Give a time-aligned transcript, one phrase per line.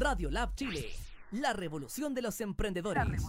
[0.00, 0.88] Radio Lab Chile,
[1.32, 3.22] la revolución de los emprendedores.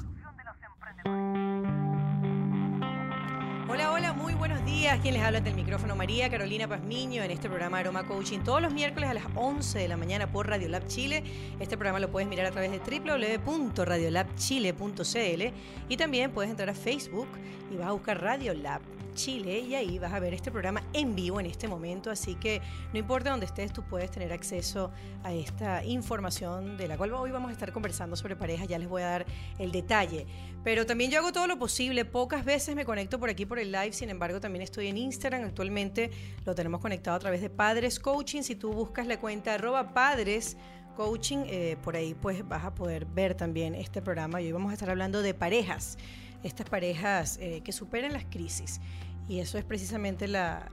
[3.67, 4.97] Hola, hola, muy buenos días.
[5.01, 5.97] Quien les habla del micrófono?
[5.97, 9.89] María Carolina Pazmiño en este programa Aroma Coaching todos los miércoles a las 11 de
[9.89, 11.25] la mañana por Radio Lab Chile.
[11.59, 15.53] Este programa lo puedes mirar a través de www.radiolabchile.cl
[15.89, 17.27] y también puedes entrar a Facebook
[17.69, 18.81] y vas a buscar Radio Lab
[19.13, 22.61] Chile y ahí vas a ver este programa en vivo en este momento, así que
[22.93, 24.91] no importa dónde estés, tú puedes tener acceso
[25.23, 28.87] a esta información de la cual hoy vamos a estar conversando sobre pareja, ya les
[28.87, 29.25] voy a dar
[29.59, 30.25] el detalle.
[30.63, 33.71] Pero también yo hago todo lo posible, pocas veces me conecto por aquí por el
[33.71, 36.11] live, sin embargo también estoy en Instagram, actualmente
[36.45, 40.57] lo tenemos conectado a través de Padres Coaching, si tú buscas la cuenta arroba padres
[40.95, 44.71] coaching, eh, por ahí pues vas a poder ver también este programa y hoy vamos
[44.71, 45.97] a estar hablando de parejas
[46.43, 48.79] estas parejas eh, que superan las crisis.
[49.27, 50.69] Y eso es precisamente la,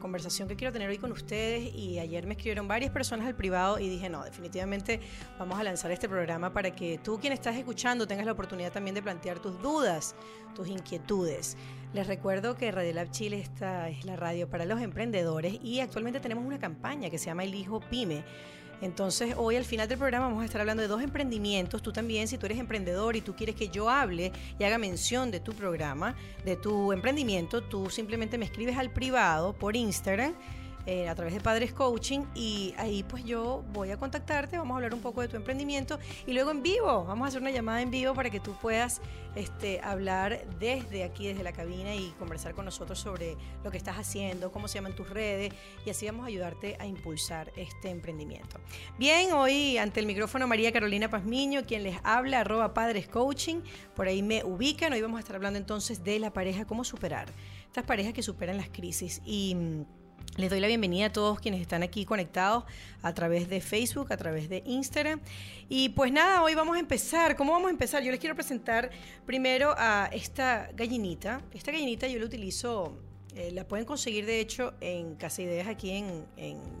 [0.00, 1.72] conversación que quiero tener hoy con ustedes.
[1.74, 5.00] Y ayer me escribieron varias personas al privado y dije, no, definitivamente
[5.38, 8.94] vamos a lanzar este programa para que tú, quien estás escuchando, tengas la oportunidad también
[8.94, 10.14] de plantear tus dudas,
[10.54, 11.56] tus inquietudes.
[11.92, 16.20] Les recuerdo que Radio Lab Chile esta es la radio para los emprendedores y actualmente
[16.20, 18.24] tenemos una campaña que se llama El Hijo Pyme
[18.82, 21.82] entonces, hoy al final del programa vamos a estar hablando de dos emprendimientos.
[21.82, 25.30] Tú también, si tú eres emprendedor y tú quieres que yo hable y haga mención
[25.30, 30.34] de tu programa, de tu emprendimiento, tú simplemente me escribes al privado por Instagram
[30.86, 34.76] eh, a través de Padres Coaching y ahí pues yo voy a contactarte, vamos a
[34.76, 37.82] hablar un poco de tu emprendimiento y luego en vivo, vamos a hacer una llamada
[37.82, 39.00] en vivo para que tú puedas
[39.34, 43.96] este, hablar desde aquí, desde la cabina y conversar con nosotros sobre lo que estás
[43.96, 45.52] haciendo, cómo se llaman tus redes
[45.84, 48.58] y así vamos a ayudarte a impulsar este emprendimiento.
[48.98, 53.60] Bien, hoy ante el micrófono María Carolina Pazmiño, quien les habla, arroba Padres Coaching,
[53.94, 57.28] por ahí me ubican, hoy vamos a estar hablando entonces de la pareja, cómo superar,
[57.66, 59.20] estas parejas que superan las crisis.
[59.24, 59.84] Y mm,
[60.36, 62.64] les doy la bienvenida a todos quienes están aquí conectados
[63.02, 65.20] a través de Facebook, a través de Instagram.
[65.68, 67.36] Y pues nada, hoy vamos a empezar.
[67.36, 68.02] ¿Cómo vamos a empezar?
[68.02, 68.90] Yo les quiero presentar
[69.24, 71.40] primero a esta gallinita.
[71.52, 72.98] Esta gallinita yo la utilizo,
[73.34, 76.26] eh, la pueden conseguir de hecho en Casa Ideas aquí en,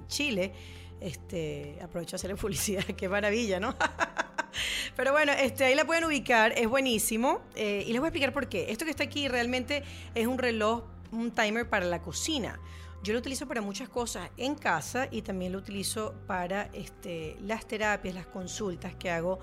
[0.08, 0.52] Chile.
[1.00, 3.74] Este, aprovecho a hacerle publicidad, qué maravilla, ¿no?
[4.96, 7.40] Pero bueno, este, ahí la pueden ubicar, es buenísimo.
[7.54, 8.70] Eh, y les voy a explicar por qué.
[8.70, 9.82] Esto que está aquí realmente
[10.14, 12.60] es un reloj, un timer para la cocina.
[13.02, 17.66] Yo lo utilizo para muchas cosas en casa y también lo utilizo para este, las
[17.66, 19.38] terapias, las consultas que hago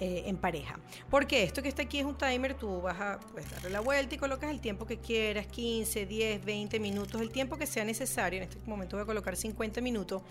[0.00, 0.80] eh, en pareja.
[1.08, 4.16] Porque esto que está aquí es un timer, tú vas a pues, darle la vuelta
[4.16, 8.38] y colocas el tiempo que quieras, 15, 10, 20 minutos, el tiempo que sea necesario.
[8.38, 10.22] En este momento voy a colocar 50 minutos.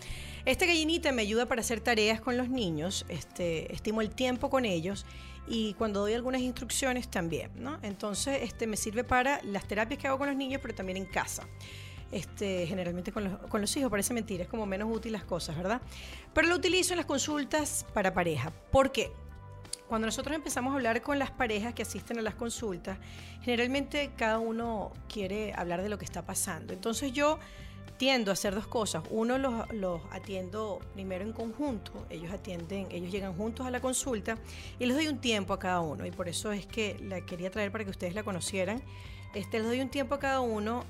[0.43, 4.65] Esta gallinita me ayuda para hacer tareas con los niños, este, estimo el tiempo con
[4.65, 5.05] ellos
[5.47, 7.49] y cuando doy algunas instrucciones también.
[7.83, 11.05] Entonces, este me sirve para las terapias que hago con los niños, pero también en
[11.05, 11.47] casa
[12.13, 15.81] este, generalmente con los, hijos, parece mentira, es como menos útil las cosas, ¿verdad?
[16.33, 18.51] Pero lo utilizo en las consultas para pareja.
[18.71, 19.11] ¿Por qué?
[19.87, 22.97] Cuando nosotros empezamos a hablar con las parejas que asisten a las consultas,
[23.41, 26.73] generalmente cada uno quiere hablar de lo que está pasando.
[26.73, 27.39] Entonces yo
[27.97, 29.03] tiendo a hacer dos cosas.
[29.09, 34.37] Uno los, los, atiendo primero en conjunto, ellos atienden, ellos llegan juntos a la consulta
[34.79, 36.05] y les doy un tiempo a cada uno.
[36.05, 38.83] Y por eso es que la quería traer para que ustedes la conocieran.
[39.33, 40.83] Este, les doy un tiempo a cada uno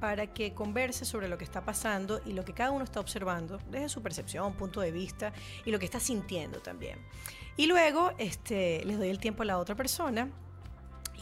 [0.00, 3.58] para que converse sobre lo que está pasando y lo que cada uno está observando
[3.70, 5.32] desde su percepción, punto de vista
[5.64, 6.98] y lo que está sintiendo también.
[7.56, 10.28] Y luego este, les doy el tiempo a la otra persona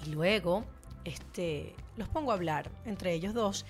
[0.04, 0.64] y luego
[1.04, 3.64] este, los pongo a hablar entre ellos dos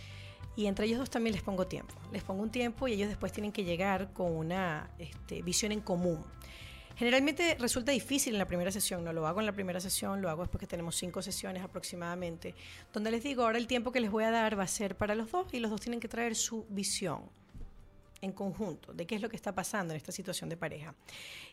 [0.56, 1.94] y entre ellos dos también les pongo tiempo.
[2.12, 5.80] Les pongo un tiempo y ellos después tienen que llegar con una este, visión en
[5.80, 6.24] común.
[6.96, 10.30] Generalmente resulta difícil en la primera sesión, no lo hago en la primera sesión, lo
[10.30, 12.54] hago después que tenemos cinco sesiones aproximadamente,
[12.92, 15.14] donde les digo, ahora el tiempo que les voy a dar va a ser para
[15.14, 17.20] los dos y los dos tienen que traer su visión
[18.22, 20.94] en conjunto de qué es lo que está pasando en esta situación de pareja.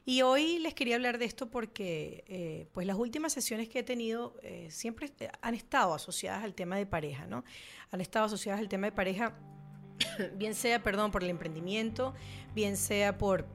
[0.06, 3.84] Y hoy les quería hablar de esto porque eh, pues las últimas sesiones que he
[3.84, 5.12] tenido eh, siempre
[5.42, 7.44] han estado asociadas al tema de pareja, ¿no?
[7.92, 9.36] Han estado asociadas al tema de pareja,
[10.36, 12.14] bien sea, perdón, por el emprendimiento,
[12.56, 13.46] bien sea por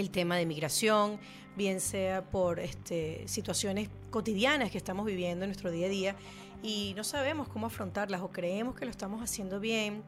[0.00, 1.18] el tema de migración,
[1.56, 6.16] bien sea por este, situaciones cotidianas que estamos viviendo en nuestro día a día
[6.62, 10.02] y no sabemos cómo afrontarlas o creemos que lo estamos haciendo bien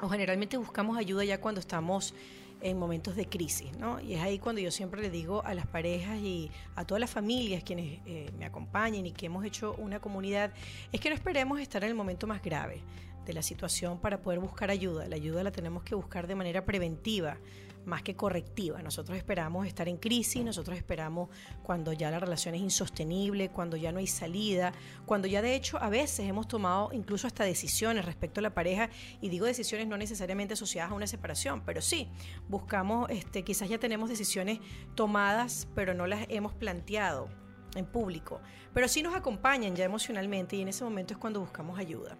[0.00, 2.14] o generalmente buscamos ayuda ya cuando estamos
[2.60, 4.00] en momentos de crisis, ¿no?
[4.00, 7.10] Y es ahí cuando yo siempre le digo a las parejas y a todas las
[7.10, 10.52] familias quienes eh, me acompañen y que hemos hecho una comunidad,
[10.92, 12.82] es que no esperemos estar en el momento más grave
[13.26, 15.08] de la situación para poder buscar ayuda.
[15.08, 17.36] La ayuda la tenemos que buscar de manera preventiva
[17.84, 18.82] más que correctiva.
[18.82, 21.28] Nosotros esperamos estar en crisis, nosotros esperamos
[21.62, 24.72] cuando ya la relación es insostenible, cuando ya no hay salida,
[25.06, 28.90] cuando ya de hecho a veces hemos tomado incluso hasta decisiones respecto a la pareja,
[29.20, 32.08] y digo decisiones no necesariamente asociadas a una separación, pero sí,
[32.48, 34.60] buscamos, este, quizás ya tenemos decisiones
[34.94, 37.28] tomadas, pero no las hemos planteado
[37.74, 38.40] en público,
[38.74, 42.18] pero sí nos acompañan ya emocionalmente y en ese momento es cuando buscamos ayuda.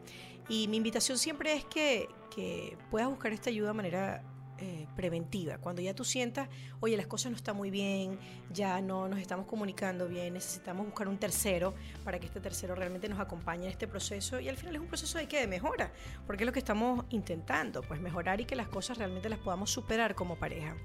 [0.49, 4.32] Y mi invitación siempre es que, que puedas buscar esta ayuda de manera
[4.65, 5.59] eh, preventiva.
[5.59, 6.49] Cuando ya tú sientas,
[6.79, 8.17] oye, las cosas no están muy bien,
[8.53, 11.75] ya no nos estamos comunicando bien, necesitamos buscar un tercero
[12.05, 14.87] para que este tercero realmente nos acompañe en este proceso y al final es un
[14.87, 15.41] proceso de, ¿qué?
[15.41, 15.93] de mejora,
[16.29, 19.69] porque es lo que estamos intentando, pues mejorar y que las cosas realmente las podamos
[19.69, 20.77] superar como pareja.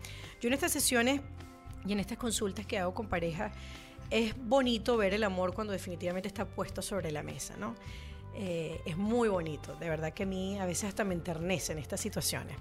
[0.41, 1.21] Yo en estas sesiones
[1.85, 3.51] y en estas consultas que hago con pareja,
[4.09, 7.75] es bonito ver el amor cuando definitivamente está puesto sobre la mesa, ¿no?
[8.33, 11.77] Eh, es muy bonito, de verdad que a mí a veces hasta me enternece en
[11.77, 12.57] estas situaciones.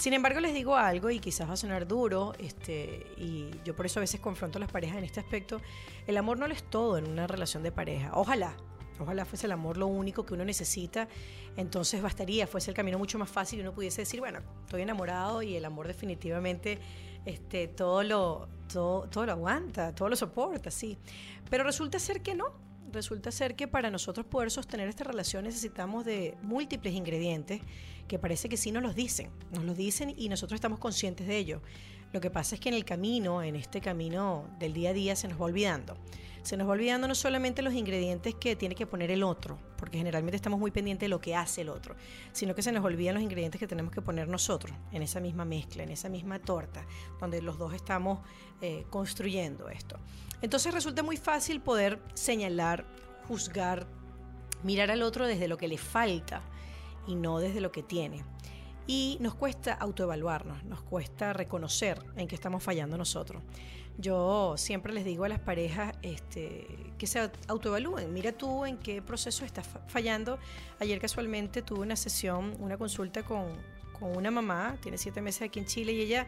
[0.00, 3.84] Sin embargo, les digo algo y quizás va a sonar duro, este, y yo por
[3.84, 5.60] eso a veces confronto a las parejas en este aspecto.
[6.06, 8.10] El amor no lo es todo en una relación de pareja.
[8.14, 8.56] Ojalá,
[8.98, 11.06] ojalá fuese el amor lo único que uno necesita,
[11.54, 15.42] entonces bastaría, fuese el camino mucho más fácil y uno pudiese decir, bueno, estoy enamorado
[15.42, 16.78] y el amor definitivamente
[17.26, 20.96] este, todo, lo, todo, todo lo aguanta, todo lo soporta, sí.
[21.50, 22.54] Pero resulta ser que no,
[22.92, 27.60] resulta ser que para nosotros poder sostener esta relación necesitamos de múltiples ingredientes
[28.08, 31.36] que parece que sí nos los dicen, nos los dicen y nosotros estamos conscientes de
[31.36, 31.62] ello.
[32.12, 35.14] Lo que pasa es que en el camino, en este camino del día a día,
[35.14, 35.96] se nos va olvidando.
[36.42, 39.98] Se nos va olvidando no solamente los ingredientes que tiene que poner el otro, porque
[39.98, 41.94] generalmente estamos muy pendientes de lo que hace el otro,
[42.32, 45.44] sino que se nos olvidan los ingredientes que tenemos que poner nosotros en esa misma
[45.44, 46.86] mezcla, en esa misma torta,
[47.20, 48.20] donde los dos estamos
[48.62, 49.98] eh, construyendo esto.
[50.42, 52.84] Entonces resulta muy fácil poder señalar,
[53.28, 53.86] juzgar,
[54.62, 56.42] mirar al otro desde lo que le falta
[57.06, 58.24] y no desde lo que tiene.
[58.86, 63.42] Y nos cuesta autoevaluarnos, nos cuesta reconocer en qué estamos fallando nosotros.
[63.98, 66.66] Yo siempre les digo a las parejas este,
[66.96, 68.12] que se autoevalúen.
[68.12, 70.38] Mira tú en qué proceso estás fallando.
[70.80, 73.46] Ayer casualmente tuve una sesión, una consulta con,
[74.00, 76.26] una mamá, tiene siete meses aquí en Chile, y ella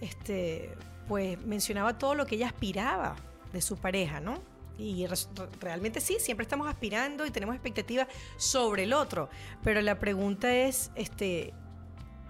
[0.00, 0.70] este,
[1.08, 3.16] pues mencionaba todo lo que ella aspiraba
[3.52, 4.42] de su pareja, ¿no?
[4.78, 5.06] Y
[5.60, 8.06] realmente sí, siempre estamos aspirando y tenemos expectativas
[8.36, 9.28] sobre el otro.
[9.64, 11.52] Pero la pregunta es, este,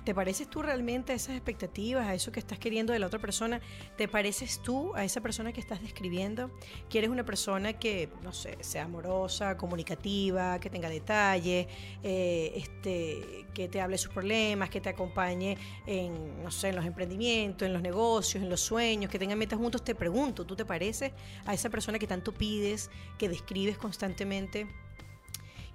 [0.09, 3.19] ¿Te pareces tú realmente a esas expectativas, a eso que estás queriendo de la otra
[3.19, 3.61] persona?
[3.99, 6.51] ¿Te pareces tú a esa persona que estás describiendo?
[6.89, 11.67] ¿Quieres una persona que, no sé, sea amorosa, comunicativa, que tenga detalles,
[12.03, 16.87] eh, este, que te hable sus problemas, que te acompañe en, no sé, en los
[16.87, 19.85] emprendimientos, en los negocios, en los sueños, que tengan metas juntos?
[19.85, 21.13] Te pregunto, ¿tú te pareces
[21.45, 24.67] a esa persona que tanto pides, que describes constantemente?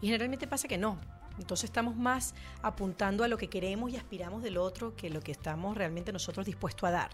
[0.01, 0.99] Y generalmente pasa que no,
[1.39, 5.31] entonces estamos más apuntando a lo que queremos y aspiramos del otro que lo que
[5.31, 7.09] estamos realmente nosotros dispuestos a dar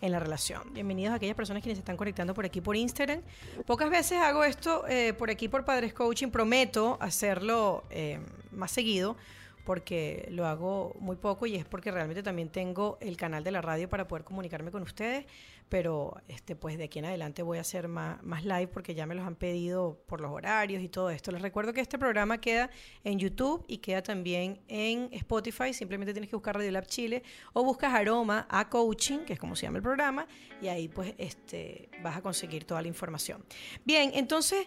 [0.00, 0.72] en la relación.
[0.72, 3.22] Bienvenidos a aquellas personas quienes se están conectando por aquí por Instagram.
[3.66, 6.28] Pocas veces hago esto eh, por aquí por Padres Coaching.
[6.28, 8.20] Prometo hacerlo eh,
[8.52, 9.16] más seguido
[9.64, 13.62] porque lo hago muy poco y es porque realmente también tengo el canal de la
[13.62, 15.24] radio para poder comunicarme con ustedes,
[15.68, 19.06] pero este pues de aquí en adelante voy a hacer más, más live porque ya
[19.06, 21.32] me los han pedido por los horarios y todo esto.
[21.32, 22.70] Les recuerdo que este programa queda
[23.02, 27.22] en YouTube y queda también en Spotify, simplemente tienes que buscar Radio Lab Chile
[27.54, 30.26] o buscas Aroma a Coaching, que es como se llama el programa,
[30.60, 33.44] y ahí pues este vas a conseguir toda la información.
[33.84, 34.66] Bien, entonces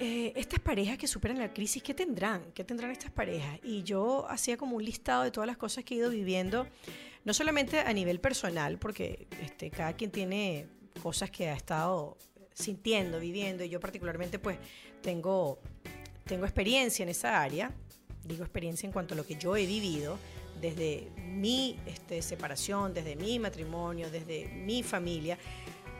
[0.00, 2.52] eh, estas parejas que superan la crisis, ¿qué tendrán?
[2.54, 3.58] ¿Qué tendrán estas parejas?
[3.62, 6.66] Y yo hacía como un listado de todas las cosas que he ido viviendo,
[7.24, 10.66] no solamente a nivel personal, porque este, cada quien tiene
[11.02, 12.16] cosas que ha estado
[12.54, 14.58] sintiendo, viviendo, y yo particularmente pues
[15.02, 15.58] tengo,
[16.24, 17.72] tengo experiencia en esa área,
[18.24, 20.18] digo experiencia en cuanto a lo que yo he vivido,
[20.60, 25.38] desde mi este, separación, desde mi matrimonio, desde mi familia,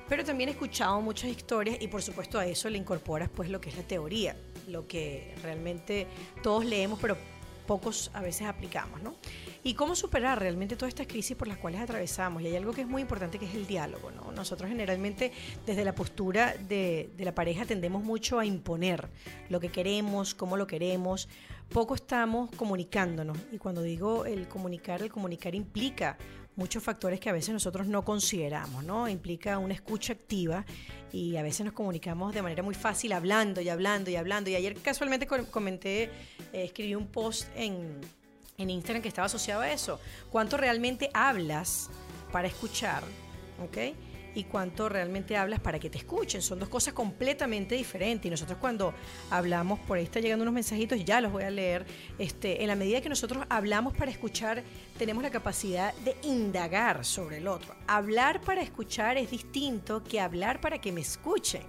[0.08, 3.60] pero también he escuchado muchas historias y por supuesto a eso le incorporas pues lo
[3.60, 4.36] que es la teoría,
[4.68, 6.06] lo que realmente
[6.42, 7.16] todos leemos pero
[7.68, 9.14] pocos a veces aplicamos, ¿no?
[9.62, 12.42] Y cómo superar realmente todas estas crisis por las cuales atravesamos.
[12.42, 14.32] Y hay algo que es muy importante que es el diálogo, ¿no?
[14.32, 15.32] Nosotros generalmente
[15.66, 19.08] desde la postura de, de la pareja tendemos mucho a imponer
[19.50, 21.28] lo que queremos, cómo lo queremos.
[21.68, 23.36] Poco estamos comunicándonos.
[23.52, 26.16] Y cuando digo el comunicar, el comunicar implica
[26.58, 29.08] muchos factores que a veces nosotros no consideramos, ¿no?
[29.08, 30.66] Implica una escucha activa
[31.12, 34.50] y a veces nos comunicamos de manera muy fácil hablando y hablando y hablando.
[34.50, 36.10] Y ayer casualmente comenté, eh,
[36.64, 38.00] escribí un post en,
[38.58, 40.00] en Instagram que estaba asociado a eso.
[40.30, 41.90] ¿Cuánto realmente hablas
[42.32, 43.04] para escuchar?
[43.62, 43.94] ¿Ok?
[44.34, 46.42] Y cuánto realmente hablas para que te escuchen.
[46.42, 48.26] Son dos cosas completamente diferentes.
[48.26, 48.94] Y nosotros cuando
[49.30, 51.86] hablamos, por ahí está llegando unos mensajitos, ya los voy a leer.
[52.18, 54.62] Este, en la medida que nosotros hablamos para escuchar,
[54.98, 57.74] tenemos la capacidad de indagar sobre el otro.
[57.86, 61.62] Hablar para escuchar es distinto que hablar para que me escuchen.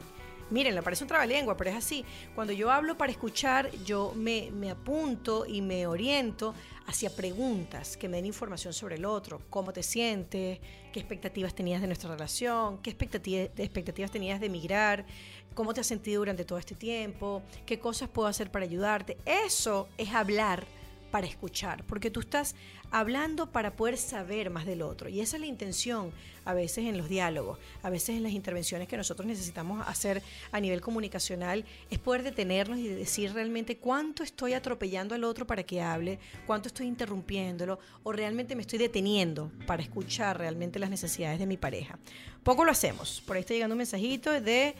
[0.51, 2.03] Miren, le parece un trabalengua, pero es así.
[2.33, 6.55] Cuando yo hablo para escuchar, yo me, me, apunto y me oriento
[6.87, 9.41] hacia preguntas que me den información sobre el otro.
[9.49, 10.59] ¿Cómo te sientes?
[10.91, 12.79] ¿Qué expectativas tenías de nuestra relación?
[12.79, 15.05] ¿Qué expectativas, expectativas tenías de emigrar?
[15.53, 17.43] ¿Cómo te has sentido durante todo este tiempo?
[17.67, 19.17] ¿Qué cosas puedo hacer para ayudarte?
[19.25, 20.65] Eso es hablar
[21.11, 22.55] para escuchar, porque tú estás
[22.91, 25.09] hablando para poder saber más del otro.
[25.09, 26.11] Y esa es la intención
[26.45, 30.59] a veces en los diálogos, a veces en las intervenciones que nosotros necesitamos hacer a
[30.59, 35.81] nivel comunicacional, es poder detenernos y decir realmente cuánto estoy atropellando al otro para que
[35.81, 41.45] hable, cuánto estoy interrumpiéndolo o realmente me estoy deteniendo para escuchar realmente las necesidades de
[41.45, 41.99] mi pareja.
[42.43, 43.21] Poco lo hacemos.
[43.25, 44.75] Por ahí está llegando un mensajito de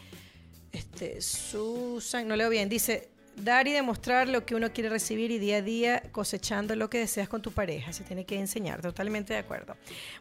[0.72, 3.10] este, Susan, no leo bien, dice,
[3.42, 6.98] Dar y demostrar lo que uno quiere recibir y día a día cosechando lo que
[6.98, 7.90] deseas con tu pareja.
[7.92, 9.76] Se tiene que enseñar, totalmente de acuerdo.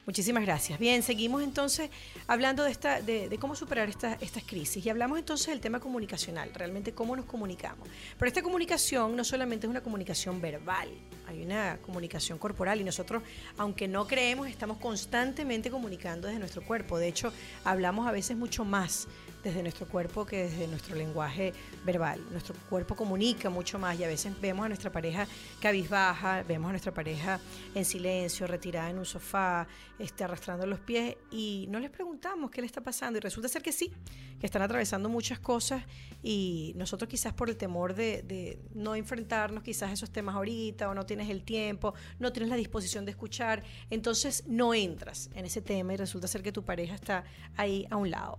[0.05, 0.79] Muchísimas gracias.
[0.79, 1.89] Bien, seguimos entonces
[2.27, 4.85] hablando de, esta, de, cómo superar estas crisis.
[4.85, 7.89] Y hablamos entonces del tema comunicacional, realmente cómo nos comunicamos.
[8.17, 10.89] Pero esta comunicación no solamente es una comunicación verbal,
[11.27, 13.21] hay una comunicación corporal y nosotros,
[13.57, 16.97] aunque no creemos, estamos constantemente comunicando desde nuestro cuerpo.
[16.97, 17.33] De hecho,
[17.65, 19.07] hablamos a veces mucho más
[19.43, 21.53] desde nuestro cuerpo que desde nuestro lenguaje
[21.85, 22.21] verbal.
[22.31, 25.27] Nuestro cuerpo comunica mucho más y a veces vemos a nuestra pareja
[25.61, 27.39] cabizbaja, vemos a nuestra pareja
[27.73, 29.67] en silencio, retirada en un sofá,
[29.97, 33.61] este, arrastrando los pies y no les preguntamos qué le está pasando y resulta ser
[33.61, 33.91] que sí,
[34.39, 35.83] que están atravesando muchas cosas
[36.23, 40.89] y nosotros quizás por el temor de, de no enfrentarnos quizás a esos temas ahorita
[40.89, 45.45] o no tienes el tiempo, no tienes la disposición de escuchar, entonces no entras en
[45.45, 47.23] ese tema y resulta ser que tu pareja está
[47.55, 48.37] ahí a un lado.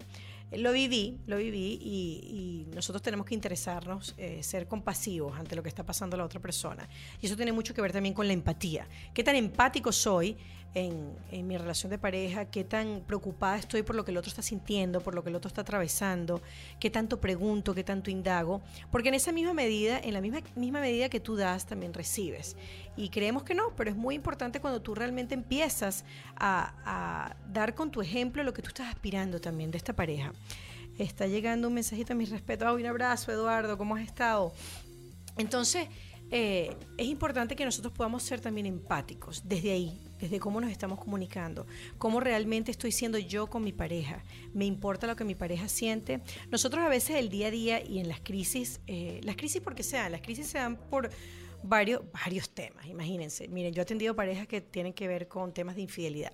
[0.52, 5.68] Lo viví, lo viví y, nosotros tenemos que interesarnos, eh, ser compasivos ante lo que
[5.68, 6.88] está pasando a la otra persona.
[7.20, 8.88] Y eso tiene mucho que ver también con la empatía.
[9.12, 10.36] ¿Qué tan empático soy
[10.74, 14.42] en, mi relación de pareja, qué tan preocupada estoy por lo que el otro está
[14.42, 16.40] sintiendo, por lo que el otro está atravesando,
[16.78, 18.60] qué tanto pregunto, qué tanto indago,
[18.90, 22.56] porque en esa misma medida, en la misma, misma medida que tú das, también recibes.
[22.96, 26.04] Y creemos que no, pero es muy importante cuando tú realmente empiezas
[26.36, 30.32] a, dar con tu ejemplo lo que tú estás aspirando también de esta pareja.
[30.98, 32.66] Está llegando un mensajito a mi respeto.
[32.70, 34.52] Oh, un abrazo, Eduardo, ¿cómo has estado?
[35.38, 35.88] Entonces,
[36.30, 41.00] eh, es importante que nosotros podamos ser también empáticos desde ahí, desde cómo nos estamos
[41.00, 41.66] comunicando,
[41.98, 44.22] cómo realmente estoy siendo yo con mi pareja,
[44.54, 46.20] me importa lo que mi pareja siente.
[46.50, 49.82] Nosotros a veces el día a día y en las crisis, eh, las crisis porque
[49.82, 51.10] sean, las crisis se dan por
[51.62, 53.48] varios, varios temas, imagínense.
[53.48, 56.32] Miren, yo he atendido parejas que tienen que ver con temas de infidelidad,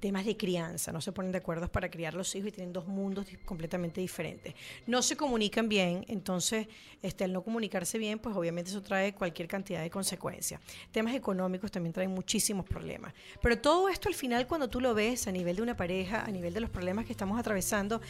[0.00, 2.86] temas de crianza, no se ponen de acuerdo para criar los hijos y tienen dos
[2.86, 4.54] mundos completamente diferentes.
[4.86, 6.68] No se comunican bien, entonces
[7.02, 10.60] este, al no comunicarse bien, pues obviamente eso trae cualquier cantidad de consecuencias.
[10.90, 13.12] Temas económicos también traen muchísimos problemas.
[13.40, 16.30] Pero todo esto al final cuando tú lo ves a nivel de una pareja, a
[16.30, 18.00] nivel de los problemas que estamos atravesando,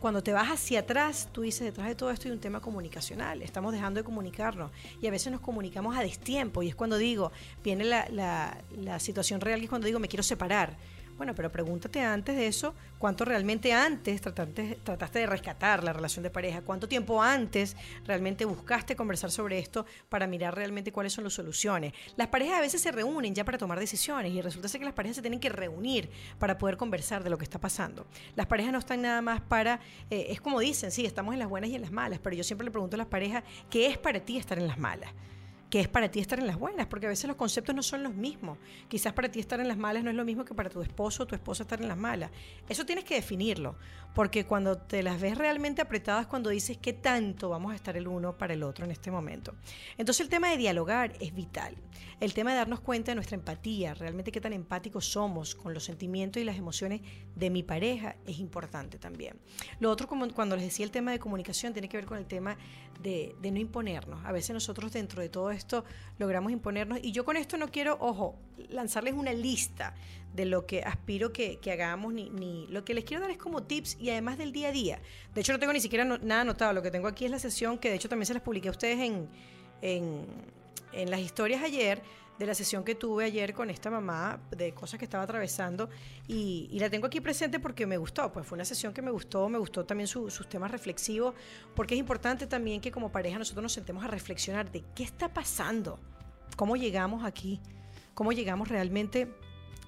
[0.00, 3.42] cuando te vas hacia atrás, tú dices, detrás de todo esto hay un tema comunicacional,
[3.42, 7.32] estamos dejando de comunicarnos y a veces nos comunicamos a destiempo y es cuando digo,
[7.62, 10.76] viene la, la, la situación real y es cuando digo, me quiero separar
[11.20, 16.22] bueno, pero pregúntate antes de eso, ¿cuánto realmente antes trataste, trataste de rescatar la relación
[16.22, 16.62] de pareja?
[16.62, 21.92] ¿Cuánto tiempo antes realmente buscaste conversar sobre esto para mirar realmente cuáles son las soluciones?
[22.16, 24.94] Las parejas a veces se reúnen ya para tomar decisiones y resulta ser que las
[24.94, 26.08] parejas se tienen que reunir
[26.38, 28.06] para poder conversar de lo que está pasando.
[28.34, 31.50] Las parejas no están nada más para, eh, es como dicen, sí, estamos en las
[31.50, 33.98] buenas y en las malas, pero yo siempre le pregunto a las parejas, ¿qué es
[33.98, 35.10] para ti estar en las malas?
[35.70, 38.02] Que es para ti estar en las buenas, porque a veces los conceptos no son
[38.02, 38.58] los mismos.
[38.88, 41.22] Quizás para ti estar en las malas no es lo mismo que para tu esposo
[41.22, 42.30] o tu esposa estar en las malas.
[42.68, 43.76] Eso tienes que definirlo,
[44.14, 48.08] porque cuando te las ves realmente apretadas, cuando dices qué tanto vamos a estar el
[48.08, 49.54] uno para el otro en este momento.
[49.98, 51.76] Entonces el tema de dialogar es vital.
[52.18, 55.84] El tema de darnos cuenta de nuestra empatía, realmente qué tan empáticos somos con los
[55.84, 57.00] sentimientos y las emociones
[57.34, 59.38] de mi pareja es importante también.
[59.78, 62.26] Lo otro, como cuando les decía el tema de comunicación, tiene que ver con el
[62.26, 62.58] tema
[63.02, 64.22] de, de no imponernos.
[64.26, 65.84] A veces nosotros dentro de todo esto
[66.18, 68.38] logramos imponernos y yo con esto no quiero, ojo,
[68.68, 69.94] lanzarles una lista
[70.34, 73.62] de lo que aspiro que, hagamos, ni, ni, lo que les quiero dar es como
[73.62, 75.00] tips y además del día a día.
[75.34, 76.72] De hecho, no tengo ni siquiera nada anotado.
[76.72, 78.70] Lo que tengo aquí es la sesión que de hecho también se las publiqué a
[78.70, 79.28] ustedes en,
[79.82, 80.26] en,
[80.92, 82.02] en las historias ayer
[82.40, 85.90] de la sesión que tuve ayer con esta mamá, de cosas que estaba atravesando,
[86.26, 89.46] y, la tengo aquí presente porque me gustó, pues fue una sesión que me gustó,
[89.50, 91.34] me gustó también sus temas reflexivos,
[91.76, 95.28] porque es importante también que como pareja nosotros nos sentemos a reflexionar de qué está
[95.28, 96.00] pasando,
[96.56, 97.60] cómo llegamos aquí,
[98.14, 99.28] cómo llegamos realmente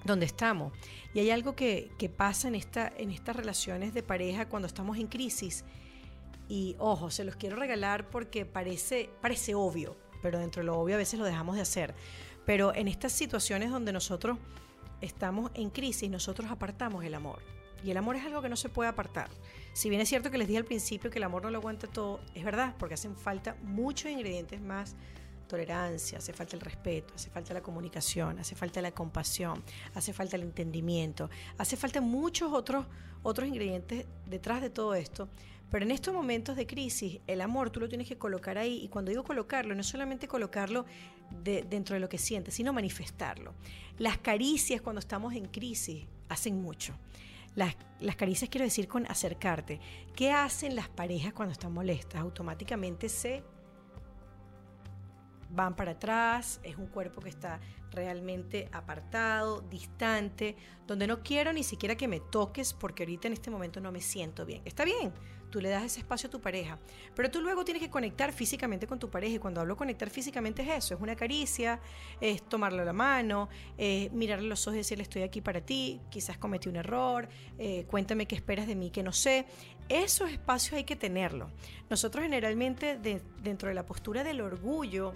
[0.05, 0.73] donde estamos.
[1.13, 5.07] Y hay algo que, pasa en, esta, en estas relaciones de pareja cuando estamos en
[5.07, 5.63] crisis.
[6.49, 10.95] Y ojo, se los quiero regalar porque parece, parece obvio, pero dentro de lo obvio
[10.95, 11.95] a veces lo dejamos de hacer.
[12.45, 14.37] Pero en estas situaciones donde nosotros
[15.01, 17.41] estamos en crisis, nosotros apartamos el amor.
[17.83, 19.29] Y el amor es algo que no se puede apartar.
[19.73, 21.87] Si bien es cierto que les dije al principio que el amor no lo aguanta
[21.87, 24.95] todo, es verdad, porque hacen falta muchos ingredientes más
[25.43, 30.35] tolerancia, hace falta el respeto, hace falta la comunicación, hace falta la compasión, hace falta
[30.35, 32.85] el entendimiento, hace falta muchos otros,
[33.21, 35.29] otros ingredientes detrás de todo esto.
[35.73, 38.83] Pero en estos momentos de crisis, el amor tú lo tienes que colocar ahí.
[38.83, 40.85] Y cuando digo colocarlo, no es solamente colocarlo
[41.31, 43.55] dentro de lo que sientes, sino manifestarlo.
[43.97, 46.93] Las caricias cuando estamos en crisis hacen mucho.
[47.55, 49.79] Las, las, caricias quiero decir con acercarte.
[50.15, 52.21] ¿Qué hacen las parejas cuando están molestas?
[52.21, 53.43] Automáticamente se
[55.53, 57.59] van para atrás, es un cuerpo que está
[57.91, 60.55] realmente apartado, distante,
[60.87, 64.01] donde no quiero ni siquiera que me toques porque ahorita en este momento no me
[64.01, 64.63] siento bien.
[64.65, 65.13] Está bien,
[65.51, 66.79] tú le das ese espacio a tu pareja,
[67.15, 70.63] pero tú luego tienes que conectar físicamente con tu pareja y cuando hablo conectar físicamente
[70.63, 71.79] es eso, es una caricia,
[72.19, 73.49] es tomarle la mano,
[74.11, 77.29] mirarle los ojos y decirle estoy aquí para ti, quizás cometí un error,
[77.59, 79.45] eh, cuéntame qué esperas de mí que no sé.
[79.89, 81.51] Esos espacios hay que tenerlos.
[81.89, 85.13] Nosotros generalmente dentro de la postura del orgullo,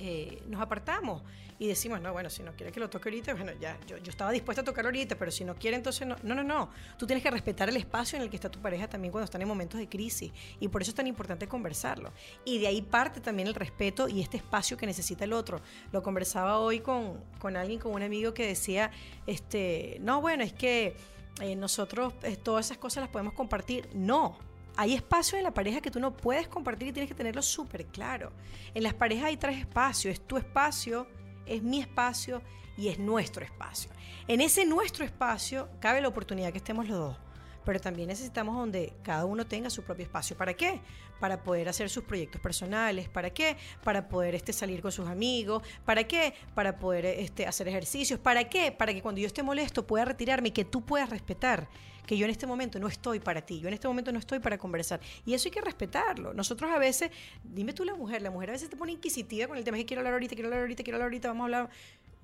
[0.00, 1.22] eh, nos apartamos
[1.58, 4.10] y decimos, no, bueno, si no quiere que lo toque ahorita, bueno, ya, yo, yo
[4.10, 6.16] estaba dispuesta a tocar ahorita, pero si no quiere, entonces no.
[6.22, 6.70] No, no, no.
[6.96, 9.42] Tú tienes que respetar el espacio en el que está tu pareja también cuando están
[9.42, 10.32] en momentos de crisis.
[10.58, 12.12] Y por eso es tan importante conversarlo.
[12.46, 15.60] Y de ahí parte también el respeto y este espacio que necesita el otro.
[15.92, 18.90] Lo conversaba hoy con, con alguien, con un amigo que decía,
[19.26, 20.96] este, no, bueno, es que
[21.42, 23.90] eh, nosotros eh, todas esas cosas las podemos compartir.
[23.92, 24.38] No,
[24.80, 27.84] hay espacios en la pareja que tú no puedes compartir y tienes que tenerlo súper
[27.84, 28.32] claro.
[28.72, 30.14] En las parejas hay tres espacios.
[30.14, 31.06] Es tu espacio,
[31.44, 32.40] es mi espacio
[32.78, 33.90] y es nuestro espacio.
[34.26, 37.16] En ese nuestro espacio cabe la oportunidad que estemos los dos.
[37.62, 40.34] Pero también necesitamos donde cada uno tenga su propio espacio.
[40.34, 40.80] ¿Para qué?
[41.20, 43.06] Para poder hacer sus proyectos personales.
[43.10, 43.58] ¿Para qué?
[43.84, 45.62] Para poder este, salir con sus amigos.
[45.84, 46.32] ¿Para qué?
[46.54, 48.18] Para poder este, hacer ejercicios.
[48.18, 48.72] ¿Para qué?
[48.72, 51.68] Para que cuando yo esté molesto pueda retirarme y que tú puedas respetar
[52.10, 54.40] que yo en este momento no estoy para ti, yo en este momento no estoy
[54.40, 54.98] para conversar.
[55.24, 56.34] Y eso hay que respetarlo.
[56.34, 57.08] Nosotros a veces,
[57.44, 59.86] dime tú la mujer, la mujer a veces te pone inquisitiva con el tema que
[59.86, 61.70] quiero hablar ahorita, quiero hablar ahorita, quiero hablar ahorita, vamos a hablar.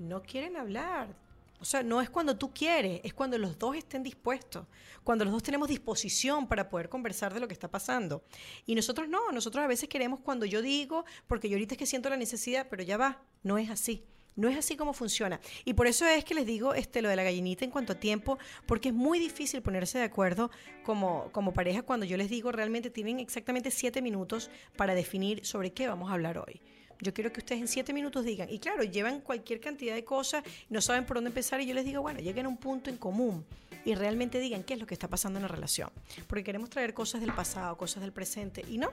[0.00, 1.14] No quieren hablar.
[1.60, 4.66] O sea, no es cuando tú quieres, es cuando los dos estén dispuestos,
[5.04, 8.24] cuando los dos tenemos disposición para poder conversar de lo que está pasando.
[8.66, 11.86] Y nosotros no, nosotros a veces queremos cuando yo digo, porque yo ahorita es que
[11.86, 14.02] siento la necesidad, pero ya va, no es así.
[14.36, 15.40] No es así como funciona.
[15.64, 17.96] Y por eso es que les digo este, lo de la gallinita en cuanto a
[17.96, 20.50] tiempo, porque es muy difícil ponerse de acuerdo
[20.84, 25.72] como, como pareja cuando yo les digo realmente tienen exactamente siete minutos para definir sobre
[25.72, 26.60] qué vamos a hablar hoy.
[27.00, 30.42] Yo quiero que ustedes en siete minutos digan, y claro, llevan cualquier cantidad de cosas,
[30.70, 32.96] no saben por dónde empezar, y yo les digo, bueno, lleguen a un punto en
[32.96, 33.44] común
[33.84, 35.90] y realmente digan qué es lo que está pasando en la relación.
[36.26, 38.90] Porque queremos traer cosas del pasado, cosas del presente, y no,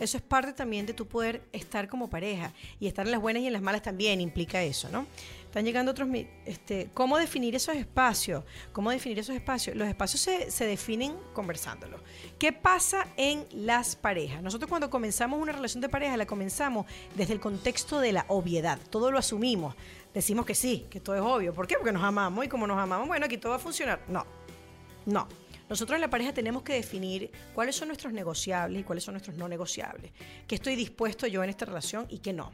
[0.00, 3.42] eso es parte también de tu poder estar como pareja y estar en las buenas
[3.42, 5.06] y en las malas también implica eso, ¿no?
[5.44, 6.08] Están llegando otros,
[6.46, 8.44] este, ¿cómo definir esos espacios?
[8.72, 9.76] ¿Cómo definir esos espacios?
[9.76, 11.98] Los espacios se, se definen conversándolo.
[12.38, 14.42] ¿Qué pasa en las parejas?
[14.42, 16.86] Nosotros cuando comenzamos una relación de pareja la comenzamos
[17.16, 19.74] desde el contexto de la obviedad, todo lo asumimos,
[20.14, 21.52] decimos que sí, que todo es obvio.
[21.52, 21.74] ¿Por qué?
[21.74, 24.00] Porque nos amamos y como nos amamos, bueno, aquí todo va a funcionar.
[24.08, 24.24] No,
[25.06, 25.26] no.
[25.70, 29.36] Nosotros en la pareja tenemos que definir cuáles son nuestros negociables y cuáles son nuestros
[29.36, 30.10] no negociables.
[30.48, 32.50] ¿Qué estoy dispuesto yo en esta relación y qué no?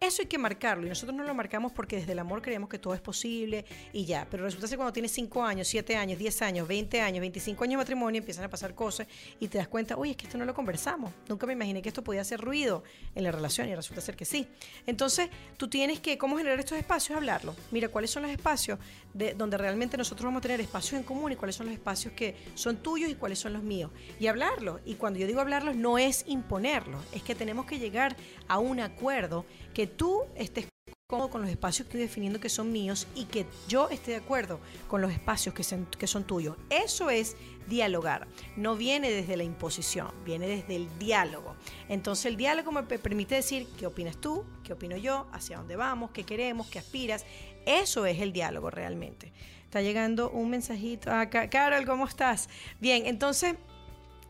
[0.00, 2.78] Eso hay que marcarlo y nosotros no lo marcamos porque desde el amor creemos que
[2.78, 4.28] todo es posible y ya.
[4.30, 7.72] Pero resulta que cuando tienes 5 años, 7 años, 10 años, 20 años, 25 años
[7.72, 9.08] de matrimonio, empiezan a pasar cosas
[9.40, 11.12] y te das cuenta, oye, es que esto no lo conversamos.
[11.28, 12.84] Nunca me imaginé que esto podía hacer ruido
[13.16, 14.46] en la relación y resulta ser que sí.
[14.86, 17.16] Entonces, tú tienes que, ¿cómo generar estos espacios?
[17.16, 17.56] Hablarlo.
[17.72, 18.78] Mira, ¿cuáles son los espacios
[19.14, 22.14] de, donde realmente nosotros vamos a tener espacios en común y cuáles son los espacios
[22.14, 23.90] que son tuyos y cuáles son los míos?
[24.20, 24.78] Y hablarlo.
[24.84, 28.78] Y cuando yo digo hablarlos, no es imponerlo, es que tenemos que llegar a un
[28.78, 30.66] acuerdo que tú estés
[31.10, 34.16] cómodo con los espacios que estoy definiendo que son míos y que yo esté de
[34.18, 36.58] acuerdo con los espacios que son, que son tuyos.
[36.68, 37.34] Eso es
[37.66, 38.28] dialogar.
[38.56, 41.56] No viene desde la imposición, viene desde el diálogo.
[41.88, 46.10] Entonces el diálogo me permite decir qué opinas tú, qué opino yo, hacia dónde vamos,
[46.10, 47.24] qué queremos, qué aspiras.
[47.64, 49.32] Eso es el diálogo realmente.
[49.64, 51.48] Está llegando un mensajito acá.
[51.48, 52.50] Carol, ¿cómo estás?
[52.80, 53.54] Bien, entonces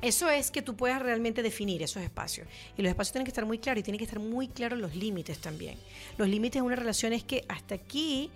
[0.01, 2.47] eso es que tú puedas realmente definir esos espacios.
[2.77, 4.95] Y los espacios tienen que estar muy claros y tienen que estar muy claros los
[4.95, 5.77] límites también.
[6.17, 8.31] Los límites de una relación es que hasta aquí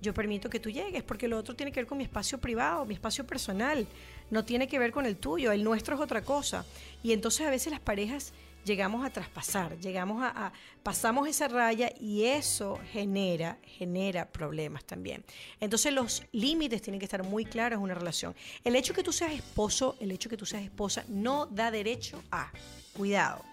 [0.00, 2.84] yo permito que tú llegues, porque lo otro tiene que ver con mi espacio privado,
[2.84, 3.86] mi espacio personal,
[4.30, 6.64] no tiene que ver con el tuyo, el nuestro es otra cosa.
[7.02, 8.32] Y entonces a veces las parejas
[8.64, 15.24] llegamos a traspasar, llegamos a, pasamos esa raya y eso genera, genera problemas también.
[15.60, 18.34] Entonces los límites tienen que estar muy claros en una relación.
[18.64, 22.22] El hecho que tú seas esposo, el hecho que tú seas esposa, no da derecho
[22.30, 22.50] a,
[22.92, 23.44] cuidado,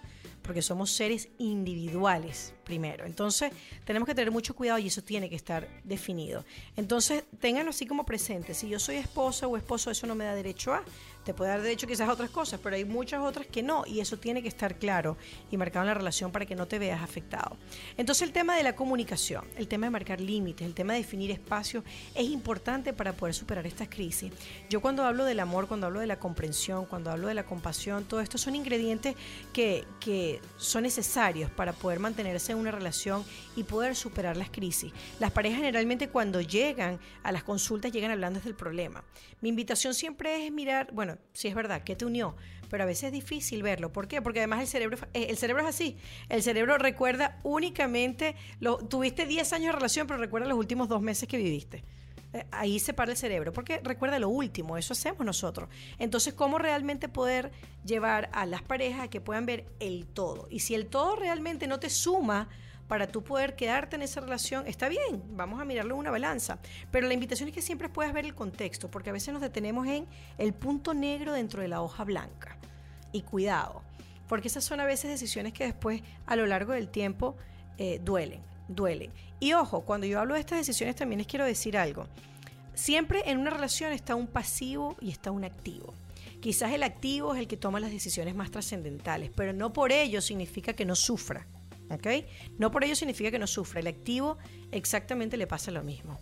[0.42, 3.04] porque somos seres individuales primero.
[3.04, 3.52] Entonces,
[3.84, 6.44] tenemos que tener mucho cuidado y eso tiene que estar definido.
[6.76, 8.54] Entonces, ténganlo así como presente.
[8.54, 10.84] Si yo soy esposa o esposo, eso no me da derecho a.
[11.26, 13.82] Te puede dar derecho quizás otras cosas, pero hay muchas otras que no.
[13.84, 15.16] Y eso tiene que estar claro
[15.50, 17.56] y marcado en la relación para que no te veas afectado.
[17.96, 21.32] Entonces, el tema de la comunicación, el tema de marcar límites, el tema de definir
[21.32, 21.82] espacios
[22.14, 24.32] es importante para poder superar estas crisis.
[24.70, 28.04] Yo cuando hablo del amor, cuando hablo de la comprensión, cuando hablo de la compasión,
[28.04, 29.16] todo esto son ingredientes
[29.52, 33.24] que, que son necesarios para poder mantenerse una relación
[33.56, 34.92] y poder superar las crisis.
[35.18, 39.02] Las parejas generalmente cuando llegan a las consultas llegan hablando del problema.
[39.40, 42.36] Mi invitación siempre es mirar, bueno, si es verdad, ¿qué te unió?
[42.68, 43.92] Pero a veces es difícil verlo.
[43.92, 44.20] ¿Por qué?
[44.20, 45.96] Porque además el cerebro, eh, el cerebro es así.
[46.28, 51.00] El cerebro recuerda únicamente, lo, tuviste 10 años de relación, pero recuerda los últimos dos
[51.00, 51.84] meses que viviste
[52.32, 55.68] eh, ahí se para el cerebro, porque recuerda lo último, eso hacemos nosotros.
[55.98, 57.52] Entonces, ¿cómo realmente poder
[57.84, 60.48] llevar a las parejas a que puedan ver el todo?
[60.50, 62.48] Y si el todo realmente no te suma
[62.88, 66.58] para tú poder quedarte en esa relación, está bien, vamos a mirarlo en una balanza.
[66.90, 69.86] Pero la invitación es que siempre puedas ver el contexto, porque a veces nos detenemos
[69.86, 70.06] en
[70.38, 72.56] el punto negro dentro de la hoja blanca.
[73.12, 73.82] Y cuidado,
[74.28, 77.36] porque esas son a veces decisiones que después, a lo largo del tiempo,
[77.78, 79.10] eh, duelen, duelen.
[79.40, 82.06] Y ojo, cuando yo hablo de estas decisiones también les quiero decir algo.
[82.74, 85.94] Siempre en una relación está un pasivo y está un activo.
[86.40, 90.20] Quizás el activo es el que toma las decisiones más trascendentales, pero no por ello
[90.20, 91.46] significa que no sufra.
[92.58, 93.80] No por ello significa que no sufra.
[93.80, 94.38] El activo
[94.70, 96.18] exactamente le pasa lo mismo.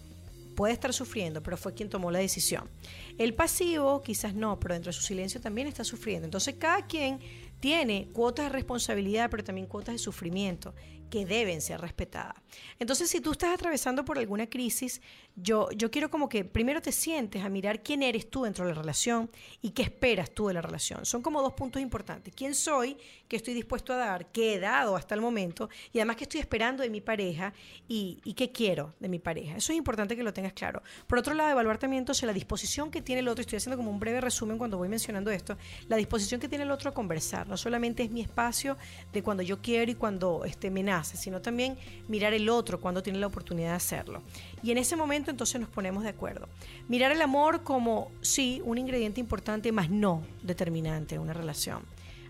[0.54, 2.70] Puede estar sufriendo, pero fue quien tomó la decisión.
[3.18, 6.26] El pasivo quizás no, pero dentro de su silencio también está sufriendo.
[6.26, 7.18] Entonces cada quien
[7.58, 10.74] tiene cuotas de responsabilidad, pero también cuotas de sufrimiento
[11.14, 12.34] que deben ser respetadas.
[12.80, 15.00] Entonces, si tú estás atravesando por alguna crisis,
[15.36, 18.72] yo, yo quiero como que primero te sientes a mirar quién eres tú dentro de
[18.72, 19.30] la relación
[19.62, 21.06] y qué esperas tú de la relación.
[21.06, 22.34] Son como dos puntos importantes.
[22.34, 22.96] ¿Quién soy?
[23.28, 24.32] ¿Qué estoy dispuesto a dar?
[24.32, 25.68] ¿Qué he dado hasta el momento?
[25.92, 27.52] Y además, ¿qué estoy esperando de mi pareja?
[27.86, 29.56] ¿Y, qué quiero de mi pareja?
[29.56, 30.82] Eso es importante que lo tengas claro.
[31.06, 33.42] Por otro lado, evaluar también entonces la disposición que tiene el otro.
[33.42, 35.56] Estoy haciendo como un breve resumen cuando voy mencionando esto.
[35.86, 37.48] La disposición que tiene el otro a conversar.
[37.48, 38.76] No solamente es mi espacio
[39.12, 41.76] de cuando yo quiero y cuando este, me nace, sino también
[42.08, 44.22] mirar el otro cuando tiene la oportunidad de hacerlo.
[44.62, 46.48] Y en ese momento entonces nos ponemos de acuerdo.
[46.88, 51.82] Mirar el amor como, sí, un ingrediente importante, más no determinante en una relación.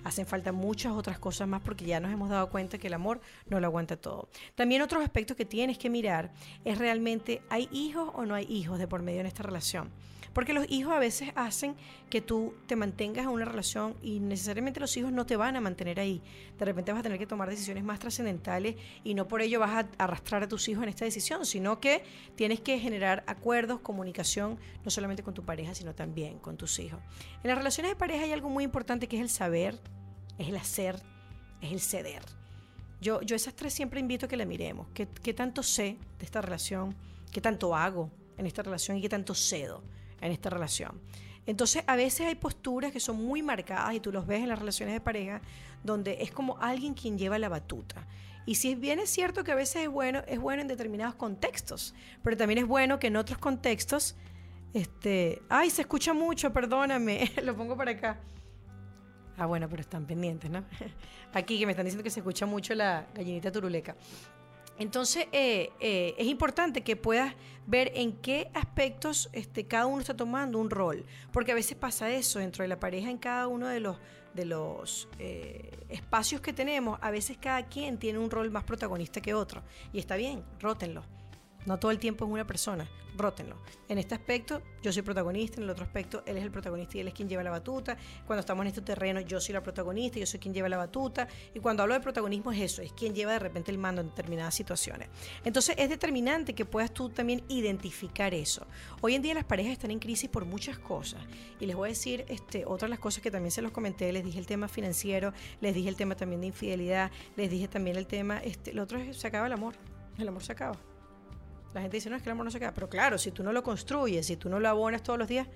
[0.04, 3.20] Hacen falta muchas otras cosas más porque ya nos hemos dado cuenta que el amor
[3.48, 4.28] no lo aguanta todo.
[4.54, 6.30] También otros aspectos que tienes que mirar
[6.64, 9.90] es realmente, ¿hay hijos o no hay hijos de por medio en esta relación?
[10.34, 11.76] Porque los hijos a veces hacen
[12.10, 15.60] que tú te mantengas en una relación y necesariamente los hijos no te van a
[15.60, 16.20] mantener ahí.
[16.58, 19.84] De repente vas a tener que tomar decisiones más trascendentales y no por ello vas
[19.84, 22.02] a arrastrar a tus hijos en esta decisión, sino que
[22.34, 27.00] tienes que generar acuerdos, comunicación, no solamente con tu pareja, sino también con tus hijos.
[27.42, 29.78] En las relaciones de pareja hay algo muy importante que es el saber,
[30.38, 31.00] es el hacer,
[31.60, 32.22] es el ceder.
[33.00, 34.88] Yo, yo esas tres siempre invito a que la miremos.
[34.94, 36.96] ¿Qué, ¿Qué tanto sé de esta relación?
[37.30, 39.82] ¿Qué tanto hago en esta relación y qué tanto cedo?
[40.24, 41.00] En esta relación.
[41.46, 44.58] Entonces, a veces hay posturas que son muy marcadas y tú los ves en las
[44.58, 45.42] relaciones de pareja,
[45.82, 48.06] donde es como alguien quien lleva la batuta.
[48.46, 51.94] Y si bien es cierto que a veces es bueno, es bueno en determinados contextos,
[52.22, 54.16] pero también es bueno que en otros contextos,
[54.72, 58.18] este, ay, se escucha mucho, perdóname, lo pongo para acá.
[59.36, 60.64] Ah, bueno, pero están pendientes, ¿no?
[61.34, 63.96] Aquí que me están diciendo que se escucha mucho la gallinita turuleca.
[64.78, 67.34] Entonces, eh, eh, es importante que puedas
[67.66, 72.10] ver en qué aspectos este, cada uno está tomando un rol, porque a veces pasa
[72.10, 73.96] eso dentro de la pareja, en cada uno de los,
[74.34, 79.20] de los eh, espacios que tenemos, a veces cada quien tiene un rol más protagonista
[79.20, 81.04] que otro, y está bien, rótenlo.
[81.66, 83.56] No todo el tiempo es una persona, rótenlo.
[83.88, 87.00] En este aspecto, yo soy protagonista, en el otro aspecto, él es el protagonista y
[87.00, 87.96] él es quien lleva la batuta.
[88.26, 91.28] Cuando estamos en este terreno, yo soy la protagonista, yo soy quien lleva la batuta.
[91.54, 94.08] Y cuando hablo de protagonismo es eso, es quien lleva de repente el mando en
[94.08, 95.08] determinadas situaciones.
[95.44, 98.66] Entonces es determinante que puedas tú también identificar eso.
[99.00, 101.22] Hoy en día las parejas están en crisis por muchas cosas.
[101.60, 104.24] Y les voy a decir este, otras las cosas que también se los comenté, les
[104.24, 108.06] dije el tema financiero, les dije el tema también de infidelidad, les dije también el
[108.06, 109.74] tema, este, lo otro es se acaba el amor.
[110.18, 110.93] El amor se acaba.
[111.74, 112.72] La gente dice, no, es que el amor no se queda.
[112.72, 115.48] Pero claro, si tú no lo construyes, si tú no lo abonas todos los días,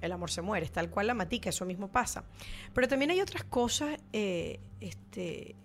[0.00, 0.64] el amor se muere.
[0.66, 2.24] Es tal cual la matica, eso mismo pasa.
[2.72, 5.56] Pero también hay otras cosas eh, este,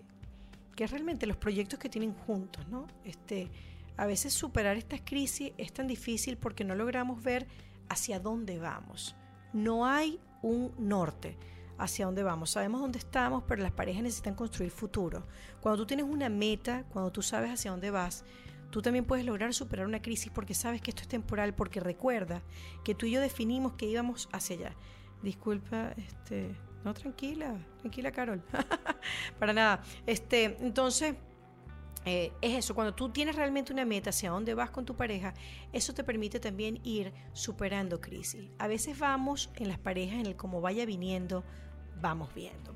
[0.74, 2.86] que realmente los proyectos que tienen juntos, ¿no?
[3.04, 3.50] Este,
[3.96, 7.46] a veces superar estas crisis es tan difícil porque no logramos ver
[7.88, 9.16] hacia dónde vamos.
[9.52, 11.36] No hay un norte.
[11.78, 12.50] hacia dónde vamos.
[12.50, 15.24] Sabemos dónde estamos, pero las parejas necesitan construir futuro.
[15.60, 18.24] Cuando tú tienes una meta, cuando tú sabes hacia dónde vas,
[18.70, 22.42] tú también puedes lograr superar una crisis porque sabes que esto es temporal, porque recuerda
[22.84, 24.76] que tú y yo definimos que íbamos hacia allá.
[25.22, 26.54] Disculpa, este,
[26.84, 28.42] no, tranquila, tranquila, Carol.
[29.38, 29.82] Para nada.
[30.06, 31.16] Este, entonces,
[32.04, 35.34] eh, es eso, cuando tú tienes realmente una meta hacia dónde vas con tu pareja,
[35.72, 38.48] eso te permite también ir superando crisis.
[38.58, 41.44] A veces vamos en las parejas, en el cómo vaya viniendo,
[42.00, 42.74] vamos viendo.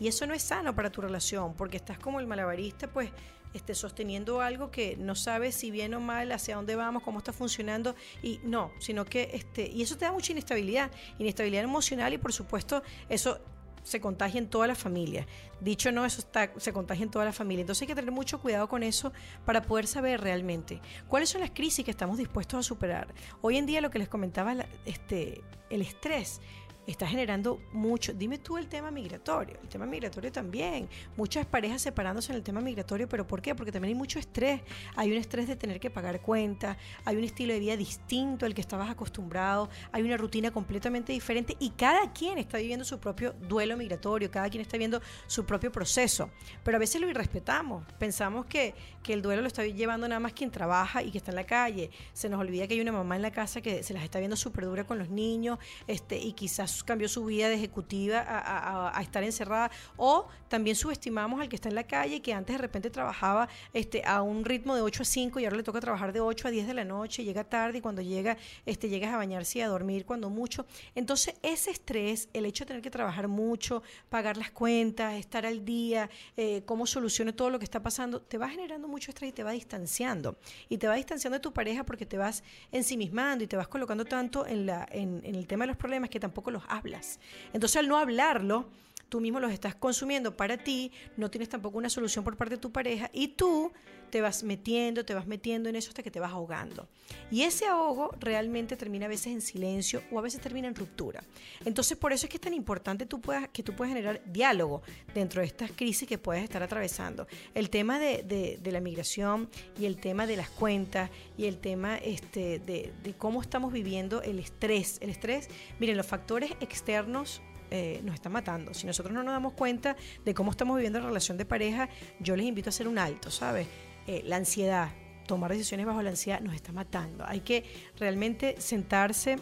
[0.00, 3.10] Y eso no es sano para tu relación, porque estás como el malabarista, pues
[3.54, 7.32] este, sosteniendo algo que no sabes si bien o mal, hacia dónde vamos, cómo está
[7.32, 12.18] funcionando, y no, sino que, este, y eso te da mucha inestabilidad, inestabilidad emocional y
[12.18, 13.40] por supuesto eso
[13.84, 15.26] se contagia en toda la familia.
[15.60, 17.60] Dicho no, eso está, se contagia en toda la familia.
[17.60, 19.12] Entonces hay que tener mucho cuidado con eso
[19.44, 23.14] para poder saber realmente cuáles son las crisis que estamos dispuestos a superar.
[23.42, 26.40] Hoy en día lo que les comentaba, este, el estrés
[26.86, 28.12] está generando mucho.
[28.12, 29.58] Dime tú el tema migratorio.
[29.62, 30.88] El tema migratorio también.
[31.16, 33.54] Muchas parejas separándose en el tema migratorio, pero ¿por qué?
[33.54, 34.60] Porque también hay mucho estrés.
[34.96, 38.54] Hay un estrés de tener que pagar cuentas, hay un estilo de vida distinto al
[38.54, 43.32] que estabas acostumbrado, hay una rutina completamente diferente y cada quien está viviendo su propio
[43.32, 46.30] duelo migratorio, cada quien está viviendo su propio proceso.
[46.62, 47.84] Pero a veces lo irrespetamos.
[47.98, 51.30] Pensamos que, que el duelo lo está llevando nada más quien trabaja y que está
[51.30, 51.90] en la calle.
[52.12, 54.36] Se nos olvida que hay una mamá en la casa que se las está viendo
[54.36, 59.22] súper dura con los niños este, y quizás cambió su vida de ejecutiva a, estar
[59.22, 63.48] encerrada, o también subestimamos al que está en la calle, que antes de repente trabajaba
[63.72, 66.48] este, a un ritmo de 8 a 5 y ahora le toca trabajar de 8
[66.48, 69.62] a 10 de la noche, llega tarde y cuando llega, este, llegas a bañarse y
[69.62, 70.66] a dormir cuando mucho.
[70.94, 75.64] Entonces, ese estrés, el hecho de tener que trabajar mucho, pagar las cuentas, estar al
[75.64, 79.32] día, eh, cómo solucione todo lo que está pasando, te va generando mucho estrés y
[79.32, 80.36] te va distanciando.
[80.68, 84.04] Y te va distanciando de tu pareja porque te vas ensimismando y te vas colocando
[84.04, 87.20] tanto en, la, en, en el tema de los problemas que tampoco los hablas.
[87.52, 88.68] Entonces al no hablarlo,
[89.08, 92.60] tú mismo los estás consumiendo para ti, no tienes tampoco una solución por parte de
[92.60, 93.72] tu pareja y tú
[94.10, 96.88] te vas metiendo, te vas metiendo en eso hasta que te vas ahogando.
[97.32, 101.24] Y ese ahogo realmente termina a veces en silencio o a veces termina en ruptura.
[101.64, 103.08] Entonces por eso es que es tan importante
[103.52, 107.26] que tú puedas generar diálogo dentro de estas crisis que puedes estar atravesando.
[107.54, 109.48] El tema de, la migración
[109.80, 114.22] y el tema de las cuentas y el tema este, de, de cómo estamos viviendo
[114.22, 114.98] el estrés.
[115.00, 115.48] El estrés,
[115.80, 117.42] miren, los factores externos
[117.76, 118.72] eh, nos está matando.
[118.72, 121.88] Si nosotros no nos damos cuenta de cómo estamos viviendo la relación de pareja,
[122.20, 123.66] yo les invito a hacer un alto, ¿sabes?
[124.06, 124.90] Eh, la ansiedad,
[125.26, 127.24] tomar decisiones bajo la ansiedad nos está matando.
[127.26, 127.64] Hay que
[127.98, 129.40] realmente sentarse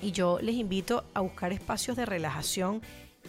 [0.00, 2.80] y yo les invito a buscar espacios de relajación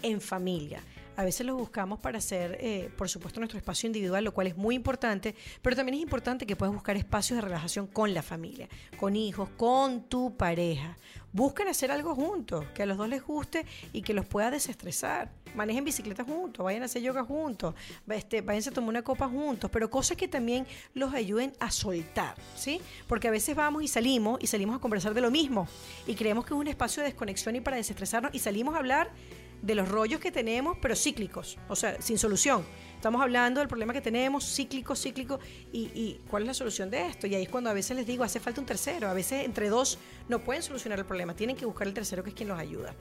[0.01, 0.81] en familia.
[1.15, 4.57] A veces los buscamos para hacer, eh, por supuesto, nuestro espacio individual, lo cual es
[4.57, 8.67] muy importante, pero también es importante que puedas buscar espacios de relajación con la familia,
[8.97, 10.97] con hijos, con tu pareja
[11.33, 15.31] busquen hacer algo juntos, que a los dos les guste y que los pueda desestresar.
[15.55, 17.75] Manejen bicicleta juntos, vayan a hacer yoga juntos,
[18.07, 22.35] este, váyanse a tomar una copa juntos, pero cosas que también los ayuden a soltar,
[22.55, 22.79] ¿sí?
[23.07, 25.67] Porque a veces vamos y salimos y salimos a conversar de lo mismo
[26.07, 29.11] y creemos que es un espacio de desconexión y para desestresarnos y salimos a hablar
[29.63, 32.65] de los rollos que tenemos, pero cíclicos, o sea, sin solución.
[32.95, 35.39] Estamos hablando del problema que tenemos, cíclico, cíclico,
[35.71, 37.27] y, cuál es la solución de esto.
[37.27, 39.07] Y ahí es cuando a veces les digo, hace falta un tercero.
[39.07, 39.97] A veces entre dos
[40.27, 42.93] no pueden solucionar el problema, tienen que buscar el tercero que es quien los ayuda.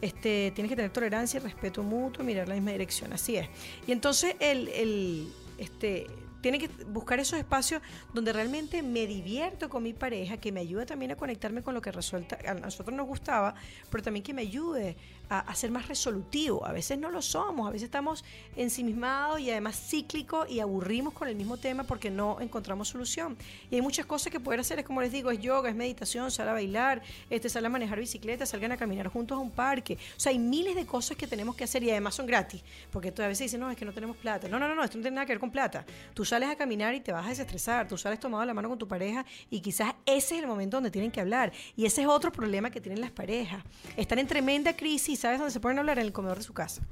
[0.00, 3.48] Este, tienes que tener tolerancia, respeto mutuo, mirar la misma dirección, así es.
[3.86, 6.06] Y entonces el, el este,
[6.40, 10.86] tiene que buscar esos espacios donde realmente me divierto con mi pareja, que me ayude
[10.86, 13.54] también a conectarme con lo que resuelta, a nosotros nos gustaba,
[13.90, 14.96] pero también que me ayude
[15.30, 16.64] a, ser más resolutivo.
[16.66, 18.24] A veces no lo somos, a veces estamos
[18.56, 23.36] ensimismados y además cíclicos y aburrimos con el mismo tema porque no encontramos solución.
[23.70, 26.30] Y hay muchas cosas que poder hacer, es como les digo, es yoga, es meditación,
[26.30, 29.98] sal a bailar, este, sal a manejar bicicleta, salgan a caminar juntos a un parque.
[30.16, 33.08] O sea, hay miles de cosas que tenemos que hacer y además son gratis, porque
[33.08, 34.48] a veces dicen, no, es que no tenemos plata.
[34.48, 35.84] No, no, no, no esto no tiene nada que ver con plata.
[36.14, 38.78] Tú sales a caminar y te vas a desestresar, tú sales tomado la mano con
[38.78, 41.52] tu pareja y quizás ese es el momento donde tienen que hablar.
[41.76, 43.62] Y ese es otro problema que tienen las parejas.
[43.96, 45.98] Están en tremenda crisis, ¿sabes dónde se ponen a hablar?
[45.98, 46.82] En el comedor de su casa.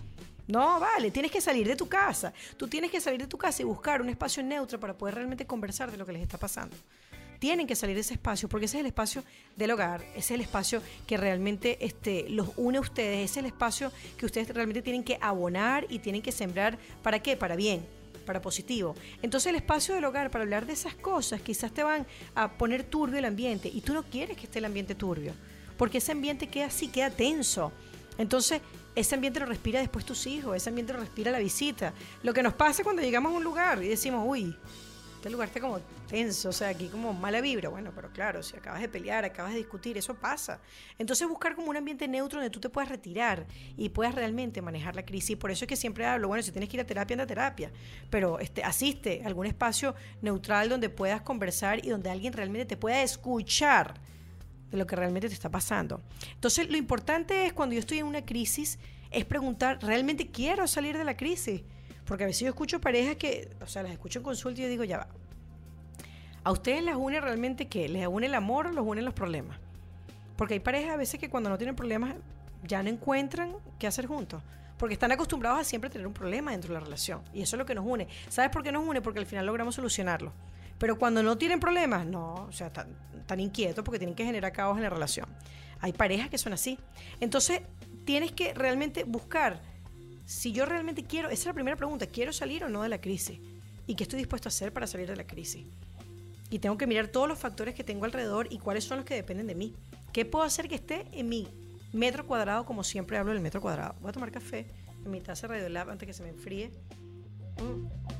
[0.48, 2.32] No, vale, tienes que salir de tu casa.
[2.56, 5.46] Tú tienes que salir de tu casa y buscar un espacio neutro para poder realmente
[5.46, 6.76] conversar de lo que les está pasando.
[7.38, 9.22] Tienen que salir de ese espacio porque ese es el espacio
[9.56, 13.44] del hogar, ese es el espacio que realmente este, los une a ustedes, ese es
[13.44, 16.78] el espacio que ustedes realmente tienen que abonar y tienen que sembrar.
[17.02, 17.36] ¿Para qué?
[17.36, 17.86] Para bien
[18.24, 18.96] para positivo.
[19.22, 22.82] Entonces el espacio del hogar para hablar de esas cosas quizás te van a poner
[22.82, 25.32] turbio el ambiente y tú no quieres que esté el ambiente turbio,
[25.78, 27.72] porque ese ambiente queda así, queda tenso.
[28.18, 28.60] Entonces
[28.94, 31.92] ese ambiente lo respira después tus hijos, ese ambiente lo respira la visita.
[32.22, 34.56] Lo que nos pasa cuando llegamos a un lugar y decimos, uy,
[35.26, 37.68] este lugar está como tenso, o sea, aquí como mala vibra.
[37.68, 40.60] Bueno, pero claro, si acabas de pelear, acabas de discutir, eso pasa.
[40.98, 43.44] Entonces buscar como un ambiente neutro donde tú te puedas retirar
[43.76, 45.36] y puedas realmente manejar la crisis.
[45.36, 47.26] Por eso es que siempre hablo, bueno, si tienes que ir a terapia, anda a
[47.26, 47.72] terapia,
[48.08, 52.76] pero este, asiste a algún espacio neutral donde puedas conversar y donde alguien realmente te
[52.76, 54.00] pueda escuchar
[54.70, 56.02] de lo que realmente te está pasando.
[56.32, 58.78] Entonces, lo importante es cuando yo estoy en una crisis,
[59.10, 61.62] es preguntar, ¿realmente quiero salir de la crisis?
[62.04, 64.68] Porque a veces yo escucho parejas que, o sea, las escucho en consulta y yo
[64.68, 65.08] digo, ya va.
[66.44, 67.88] ¿A ustedes les une realmente qué?
[67.88, 69.58] ¿Les une el amor o los unen los problemas?
[70.36, 72.14] Porque hay parejas a veces que cuando no tienen problemas
[72.62, 74.42] ya no encuentran qué hacer juntos.
[74.78, 77.22] Porque están acostumbrados a siempre tener un problema dentro de la relación.
[77.32, 78.06] Y eso es lo que nos une.
[78.28, 79.00] ¿Sabes por qué nos une?
[79.00, 80.32] Porque al final logramos solucionarlo.
[80.78, 82.88] Pero cuando no tienen problemas, no, o sea, están,
[83.26, 85.26] tan inquietos porque tienen que generar caos en la relación.
[85.80, 86.78] Hay parejas que son así.
[87.20, 87.62] Entonces,
[88.04, 89.60] tienes que realmente buscar
[90.26, 93.00] si yo realmente quiero, esa es la primera pregunta, ¿quiero salir o no de la
[93.00, 93.38] crisis?
[93.86, 95.64] ¿Y qué estoy dispuesto a hacer para salir de la crisis?
[96.50, 99.14] Y tengo que mirar todos los factores que tengo alrededor y cuáles son los que
[99.14, 99.74] dependen de mí.
[100.12, 101.48] ¿Qué puedo hacer que esté en mi
[101.92, 103.94] metro cuadrado, como siempre hablo del metro cuadrado?
[104.00, 104.66] Voy a tomar café
[105.04, 106.72] en mi taza Radiolab antes que se me enfríe.
[107.62, 108.15] Mm.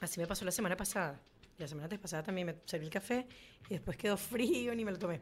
[0.00, 1.20] Así me pasó la semana pasada.
[1.58, 3.26] La semana pasada también me serví el café
[3.68, 5.20] y después quedó frío ni me lo tomé.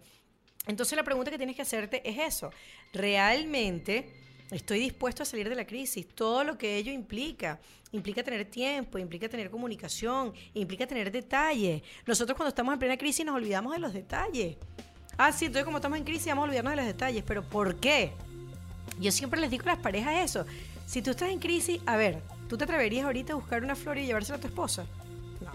[0.67, 2.51] Entonces la pregunta que tienes que hacerte es eso.
[2.93, 7.59] ¿Realmente Estoy dispuesto a salir de la crisis, todo lo que ello implica.
[7.91, 11.83] Implica tener tiempo, implica tener comunicación, implica tener detalles.
[12.07, 14.57] Nosotros cuando estamos en plena crisis nos olvidamos de los detalles.
[15.19, 17.81] Ah, sí, entonces como estamos en crisis vamos a olvidarnos de los detalles, pero ¿por
[17.81, 18.13] qué?
[19.01, 20.47] Yo siempre les digo a las parejas eso.
[20.87, 23.99] Si tú estás en crisis, a ver, ¿tú te atreverías ahorita a buscar una flor
[23.99, 24.87] y llevársela a tu esposa?
[25.41, 25.53] No,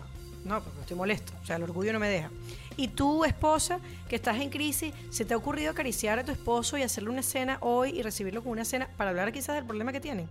[0.50, 1.34] no, porque estoy molesto.
[1.42, 2.30] O sea, el orgullo no me deja.
[2.78, 6.78] Y tú, esposa, que estás en crisis, ¿se te ha ocurrido acariciar a tu esposo
[6.78, 9.92] y hacerle una cena hoy y recibirlo con una cena para hablar quizás del problema
[9.92, 10.30] que tienen?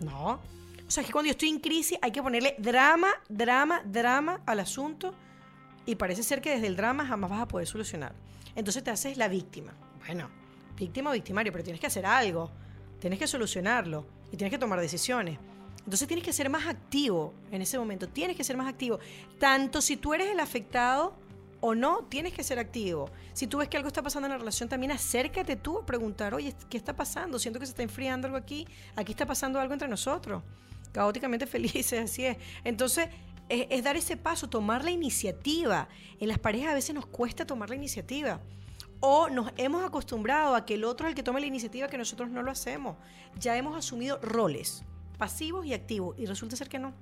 [0.00, 0.40] No.
[0.86, 4.40] O sea, es que cuando yo estoy en crisis hay que ponerle drama, drama, drama
[4.46, 5.14] al asunto
[5.86, 8.12] y parece ser que desde el drama jamás vas a poder solucionar.
[8.54, 9.72] Entonces te haces la víctima.
[10.06, 10.28] Bueno,
[10.76, 12.50] víctima o victimario, pero tienes que hacer algo,
[13.00, 15.38] tienes que solucionarlo y tienes que tomar decisiones.
[15.84, 19.00] Entonces tienes que ser más activo en ese momento, tienes que ser más activo.
[19.38, 21.14] Tanto si tú eres el afectado
[21.60, 23.10] o no, tienes que ser activo.
[23.32, 26.34] Si tú ves que algo está pasando en la relación, también acércate tú a preguntar,
[26.34, 27.38] oye, ¿qué está pasando?
[27.38, 28.66] Siento que se está enfriando algo aquí,
[28.96, 30.42] aquí está pasando algo entre nosotros.
[30.92, 32.36] Caóticamente felices, así es.
[32.64, 33.08] Entonces,
[33.48, 35.88] es, dar ese paso, tomar la iniciativa.
[36.20, 38.40] En las parejas a veces nos cuesta tomar la iniciativa.
[39.00, 41.98] O nos hemos acostumbrado a que el otro es el que tome la iniciativa que
[41.98, 42.96] nosotros no lo hacemos.
[43.38, 44.84] Ya hemos asumido roles
[45.22, 46.92] pasivos y activos y resulta ser que no.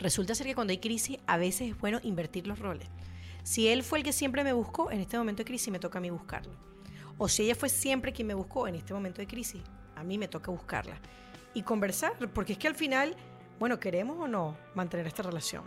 [0.00, 2.88] Resulta ser que cuando hay crisis a veces es bueno invertir los roles.
[3.44, 5.98] Si él fue el que siempre me buscó, en este momento de crisis me toca
[5.98, 6.50] a mí buscarlo.
[7.18, 9.62] O si ella fue siempre quien me buscó, en este momento de crisis,
[9.94, 10.98] a mí me toca buscarla.
[11.54, 13.14] Y conversar, porque es que al final,
[13.60, 15.62] bueno, ¿queremos o no mantener esta relación?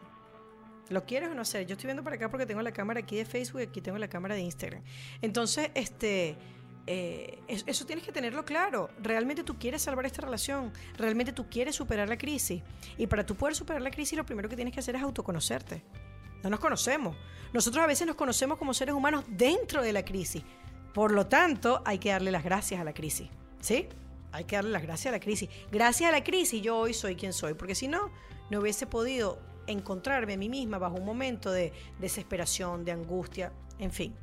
[0.89, 1.65] ¿Lo quieres o no sé?
[1.65, 3.97] Yo estoy viendo por acá porque tengo la cámara aquí de Facebook y aquí tengo
[3.97, 4.83] la cámara de Instagram.
[5.21, 6.35] Entonces, este,
[6.85, 8.89] eh, eso tienes que tenerlo claro.
[9.01, 12.61] Realmente tú quieres salvar esta relación, realmente tú quieres superar la crisis.
[12.97, 15.83] Y para tú poder superar la crisis, lo primero que tienes que hacer es autoconocerte.
[16.43, 17.15] No nos conocemos.
[17.53, 20.43] Nosotros a veces nos conocemos como seres humanos dentro de la crisis.
[20.93, 23.29] Por lo tanto, hay que darle las gracias a la crisis.
[23.61, 23.87] ¿Sí?
[24.33, 25.49] Hay que darle las gracias a la crisis.
[25.71, 28.11] Gracias a la crisis yo hoy soy quien soy, porque si no,
[28.49, 33.91] no hubiese podido encontrarme a mí misma bajo un momento de desesperación, de angustia, en
[33.91, 34.13] fin.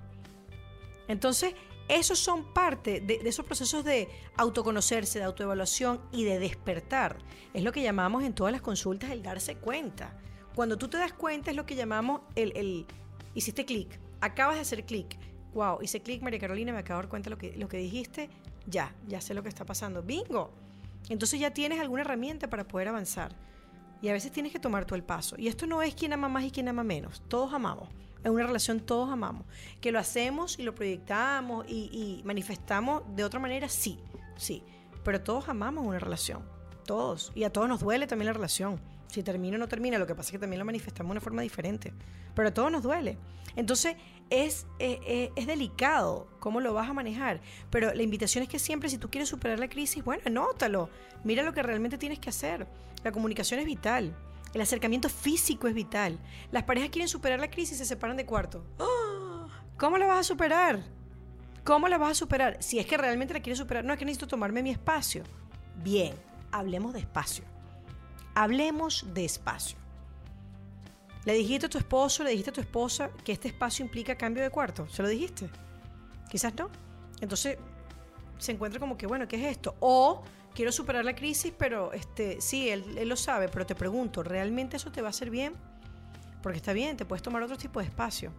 [1.08, 1.54] Entonces,
[1.96, 7.18] esos son parte de, esos procesos de autoconocerse, de autoevaluación y de despertar.
[7.52, 10.16] Es lo que llamamos en todas las consultas el darse cuenta.
[10.54, 12.86] Cuando tú te das cuenta es lo que llamamos el, el
[13.34, 15.18] hiciste clic, acabas de hacer clic.
[15.52, 18.30] Wow, hice clic, María Carolina, me acabo de dar cuenta lo que, lo que dijiste,
[18.66, 20.02] ya, ya sé lo que está pasando.
[20.02, 20.52] Bingo.
[21.08, 23.34] Entonces ya tienes alguna herramienta para poder avanzar.
[24.00, 25.34] Y a veces tienes que tomar tú el paso.
[25.38, 27.22] Y esto no es quién ama más y quién ama menos.
[27.28, 27.88] Todos amamos.
[28.24, 29.46] En una relación todos amamos.
[29.80, 33.98] Que lo hacemos y lo proyectamos y, manifestamos de otra manera, sí,
[34.36, 34.62] sí.
[35.04, 36.44] Pero todos amamos una relación.
[36.84, 37.32] Todos.
[37.34, 38.80] Y a todos nos duele también la relación.
[39.08, 41.20] Si termina o no termina, lo que pasa es que también lo manifestamos de una
[41.20, 41.92] forma diferente.
[42.34, 43.18] Pero a todos nos duele.
[43.56, 43.96] Entonces,
[44.28, 47.40] es, eh, es delicado cómo lo vas a manejar.
[47.70, 50.90] Pero la invitación es que siempre, si tú quieres superar la crisis, bueno, anótalo.
[51.24, 52.66] Mira lo que realmente tienes que hacer.
[53.02, 54.14] La comunicación es vital.
[54.52, 56.18] El acercamiento físico es vital.
[56.50, 58.64] Las parejas quieren superar la crisis y se separan de cuarto.
[58.78, 59.46] ¡Ah!
[59.78, 60.80] ¿Cómo la vas a superar?
[61.64, 62.62] ¿Cómo la vas a superar?
[62.62, 65.22] Si es que realmente la quieres superar, no es que necesito tomarme mi espacio.
[65.76, 66.14] Bien,
[66.50, 67.44] hablemos de espacio.
[68.34, 69.78] Hablemos de espacio.
[71.24, 74.42] ¿Le dijiste a tu esposo, le dijiste a tu esposa que este espacio implica cambio
[74.42, 74.88] de cuarto?
[74.88, 75.48] ¿Se lo dijiste?
[76.30, 76.70] Quizás no.
[77.20, 77.58] Entonces,
[78.38, 79.76] se encuentra como que, bueno, ¿qué es esto?
[79.80, 80.22] O
[80.54, 84.76] quiero superar la crisis, pero este, sí, él, él lo sabe, pero te pregunto, ¿realmente
[84.76, 85.54] eso te va a hacer bien?
[86.42, 88.32] Porque está bien, te puedes tomar otro tipo de espacio,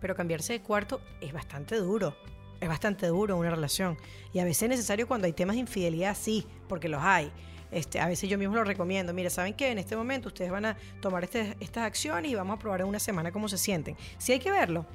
[0.00, 2.14] pero cambiarse de cuarto es bastante duro.
[2.60, 3.98] Es bastante duro una relación.
[4.32, 7.30] Y a veces es necesario cuando hay temas de infidelidad, sí, porque los hay.
[7.70, 9.12] Este, a veces yo mismo lo recomiendo.
[9.12, 9.72] Mira, ¿saben qué?
[9.72, 12.86] En este momento ustedes van a tomar este, estas acciones y vamos a probar en
[12.86, 13.96] una semana cómo se sienten.
[14.18, 14.86] Sí hay que verlo.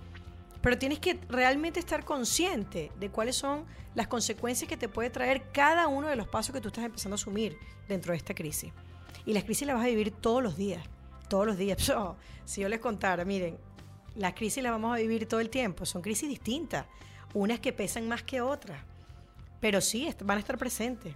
[0.61, 5.51] Pero tienes que realmente estar consciente de cuáles son las consecuencias que te puede traer
[5.51, 7.57] cada uno de los pasos que tú estás empezando a asumir
[7.87, 8.73] dentro de esta crisis.
[9.25, 10.83] Y las crisis las vas a vivir todos los días.
[11.29, 11.77] Todos los días.
[12.45, 13.57] si yo les contara, miren,
[14.15, 15.85] las crisis las vamos a vivir todo el tiempo.
[15.85, 16.85] Son crisis distintas.
[17.33, 18.81] Unas que pesan más que otras.
[19.59, 21.13] Pero sí, van a estar presentes.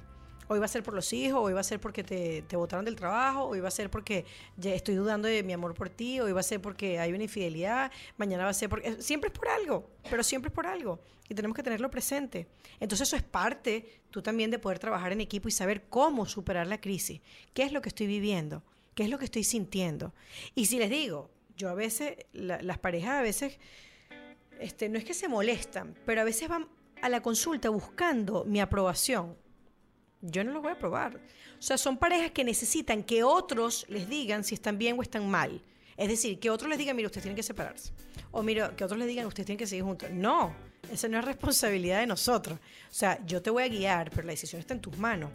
[0.47, 2.85] Hoy va a ser por los hijos, hoy va a ser porque te, te botaron
[2.85, 4.25] del trabajo, hoy va a ser porque
[4.61, 7.91] estoy dudando de mi amor por ti, hoy va a ser porque hay una infidelidad,
[8.17, 8.89] mañana va a ser porque...
[8.89, 10.99] Eh, siempre es por algo, pero siempre es por algo.
[11.29, 12.47] Y tenemos que tenerlo presente.
[12.79, 16.67] Entonces eso es parte tú también de poder trabajar en equipo y saber cómo superar
[16.67, 17.21] la crisis.
[17.53, 18.63] ¿Qué es lo que estoy viviendo?
[18.95, 20.13] ¿Qué es lo que estoy sintiendo?
[20.53, 23.57] Y si les digo, yo a veces, las parejas a veces,
[24.59, 26.67] este, no es que se molestan, pero a veces van
[27.01, 29.35] a la consulta buscando mi aprobación
[30.23, 31.17] yo no lo voy a probar.
[31.17, 35.29] O sea, son parejas que necesitan que otros les digan si están bien o están
[35.29, 35.61] mal.
[35.95, 37.91] Es decir, que otros les digan, mira, ustedes tienen que separarse.
[38.31, 40.09] O mira, que otros les digan, ustedes tienen que seguir juntos.
[40.11, 40.53] No,
[40.91, 42.57] esa no es responsabilidad de nosotros.
[42.57, 45.29] O sea, yo te voy a guiar, pero la decisión está en tus manos.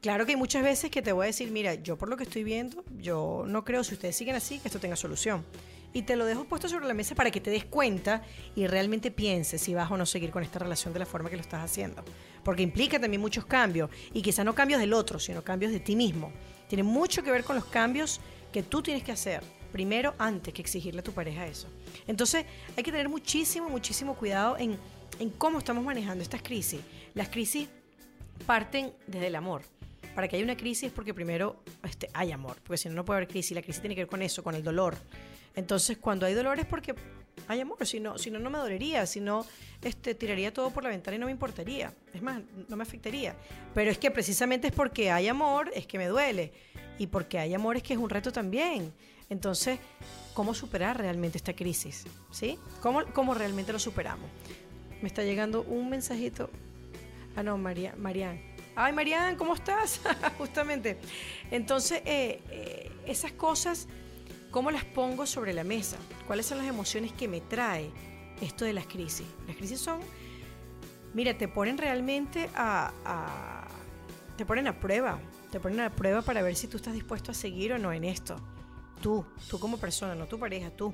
[0.00, 2.24] Claro que hay muchas veces que te voy a decir, mira, yo por lo que
[2.24, 5.44] estoy viendo, yo no creo, si ustedes siguen así, que esto tenga solución
[5.92, 8.22] y te lo dejo puesto sobre la mesa para que te des cuenta
[8.54, 11.36] y realmente pienses si vas o no seguir con esta relación de la forma que
[11.36, 12.04] lo estás haciendo.
[12.44, 15.96] Porque implica también muchos cambios y quizá no cambios del otro, sino cambios de ti
[15.96, 16.32] mismo.
[16.68, 18.20] Tiene mucho que ver con los cambios
[18.52, 21.68] que tú tienes que hacer primero antes que exigirle a tu pareja eso.
[22.06, 22.44] Entonces
[22.76, 24.76] hay que tener muchísimo, muchísimo cuidado en,
[25.18, 26.80] en cómo estamos manejando estas crisis.
[27.14, 27.68] Las crisis
[28.46, 29.62] parten desde el amor
[30.14, 33.04] para que haya una crisis es porque primero este, hay amor, porque si no, no
[33.04, 33.54] puede haber crisis.
[33.54, 34.96] La crisis tiene que ver con eso, con el dolor.
[35.54, 36.94] Entonces, cuando hay dolor es porque
[37.48, 39.44] hay amor, si no, si no, no me dolería, si no,
[39.82, 41.92] este, tiraría todo por la ventana y no me importaría.
[42.12, 43.36] Es más, no me afectaría.
[43.74, 46.52] Pero es que precisamente es porque hay amor, es que me duele.
[46.98, 48.92] Y porque hay amor es que es un reto también.
[49.30, 49.78] Entonces,
[50.34, 52.04] ¿cómo superar realmente esta crisis?
[52.30, 52.58] ¿Sí?
[52.80, 54.28] ¿Cómo, cómo realmente lo superamos?
[55.00, 56.50] Me está llegando un mensajito.
[57.36, 58.40] Ah, no, María, Marian.
[58.76, 60.00] Ay, Marian, ¿cómo estás?
[60.38, 60.98] Justamente.
[61.50, 63.88] Entonces, eh, eh, esas cosas
[64.50, 65.96] ¿Cómo las pongo sobre la mesa?
[66.26, 67.90] ¿Cuáles son las emociones que me trae
[68.40, 69.26] esto de las crisis?
[69.46, 70.00] Las crisis son,
[71.14, 73.68] mira, te ponen realmente a,
[74.36, 75.20] te ponen a prueba,
[75.52, 78.02] te ponen a prueba para ver si tú estás dispuesto a seguir o no en
[78.02, 78.36] esto.
[79.00, 80.92] Tú, tú como persona, no tu pareja, tú.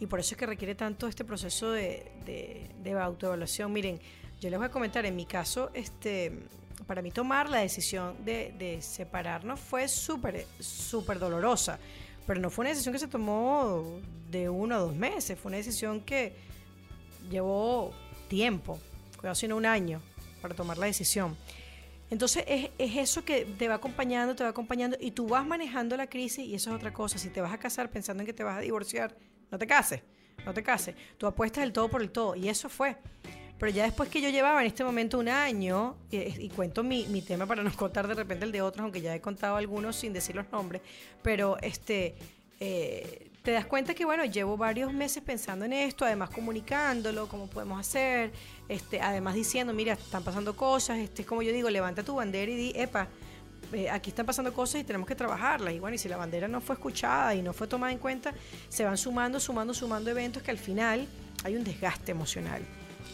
[0.00, 3.72] Y por eso es que requiere tanto este proceso de, de, de autoevaluación.
[3.72, 4.00] Miren,
[4.40, 6.40] yo les voy a comentar, en mi caso, este,
[6.88, 11.78] para mí tomar la decisión de, de separarnos fue súper, súper dolorosa.
[12.26, 14.00] Pero no fue una decisión que se tomó
[14.30, 16.34] de uno o dos meses, fue una decisión que
[17.30, 17.92] llevó
[18.28, 18.78] tiempo,
[19.16, 20.00] cuidado sino un año,
[20.40, 21.36] para tomar la decisión.
[22.10, 25.96] Entonces es, es, eso que te va acompañando, te va acompañando y tú vas manejando
[25.96, 27.18] la crisis y eso es otra cosa.
[27.18, 29.16] Si te vas a casar pensando en que te vas a divorciar,
[29.50, 30.02] no te cases,
[30.44, 30.94] no te cases.
[31.16, 32.96] Tú apuestas el todo por el todo y eso fue.
[33.62, 37.22] Pero ya después que yo llevaba en este momento un año, y, cuento mi, mi,
[37.22, 40.12] tema para no contar de repente el de otros, aunque ya he contado algunos sin
[40.12, 40.82] decir los nombres,
[41.22, 42.16] pero este...
[42.58, 47.46] Eh, te das cuenta que, bueno, llevo varios meses pensando en esto, además comunicándolo, cómo
[47.46, 48.32] podemos hacer,
[48.68, 52.50] este, además diciendo, mira, están pasando cosas, este, es como yo digo, levanta tu bandera
[52.50, 53.06] y di, epa,
[53.72, 55.72] eh, aquí están pasando cosas y tenemos que trabajarlas.
[55.72, 58.34] Y bueno, y si la bandera no fue escuchada y no fue tomada en cuenta,
[58.68, 61.06] se van sumando, sumando, sumando eventos que al final
[61.44, 62.62] hay un desgaste emocional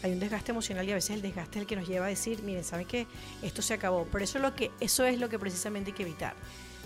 [0.01, 2.09] hay un desgaste emocional y a veces el desgaste es el que nos lleva a
[2.09, 3.07] decir, miren, ¿saben qué?
[3.41, 4.07] Esto se acabó.
[4.11, 6.33] Pero eso es lo que, eso es lo que precisamente hay que evitar,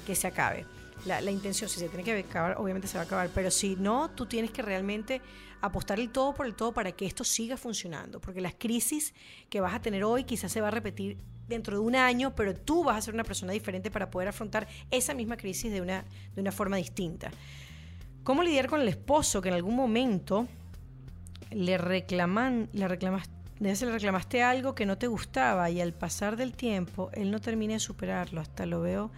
[0.05, 0.66] que se acabe.
[1.05, 4.09] La, intención, si se tiene que acabar, obviamente se va a acabar, pero si no,
[4.11, 5.22] tú tienes que realmente
[5.59, 9.14] apostar el todo por el todo para que esto siga funcionando, porque las crisis
[9.49, 12.55] que vas a tener hoy quizás se va a repetir dentro de un año, pero
[12.55, 16.05] tú vas a ser una persona diferente para poder afrontar esa misma crisis de una,
[16.36, 17.32] de una forma distinta.
[18.24, 20.47] ¿Cómo lidiar con el esposo que en algún momento
[21.56, 22.88] le reclaman, le
[23.60, 27.74] le reclamaste algo que no te gustaba y al pasar del tiempo él no termina
[27.74, 29.12] de superarlo, hasta lo veo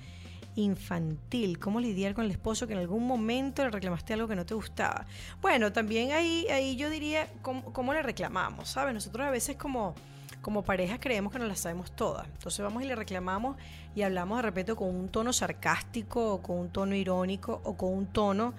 [0.55, 4.45] infantil, cómo lidiar con el esposo que en algún momento le reclamaste algo que no
[4.45, 5.05] te gustaba.
[5.41, 8.93] Bueno, también ahí, ahí yo diría cómo, le reclamamos, ¿sabes?
[8.93, 9.95] Nosotros a veces como,
[10.41, 13.57] como pareja creemos que nos la sabemos todas, entonces vamos y le reclamamos
[13.95, 17.93] y hablamos de repente con un tono sarcástico o con un tono irónico o con
[17.93, 18.53] un tono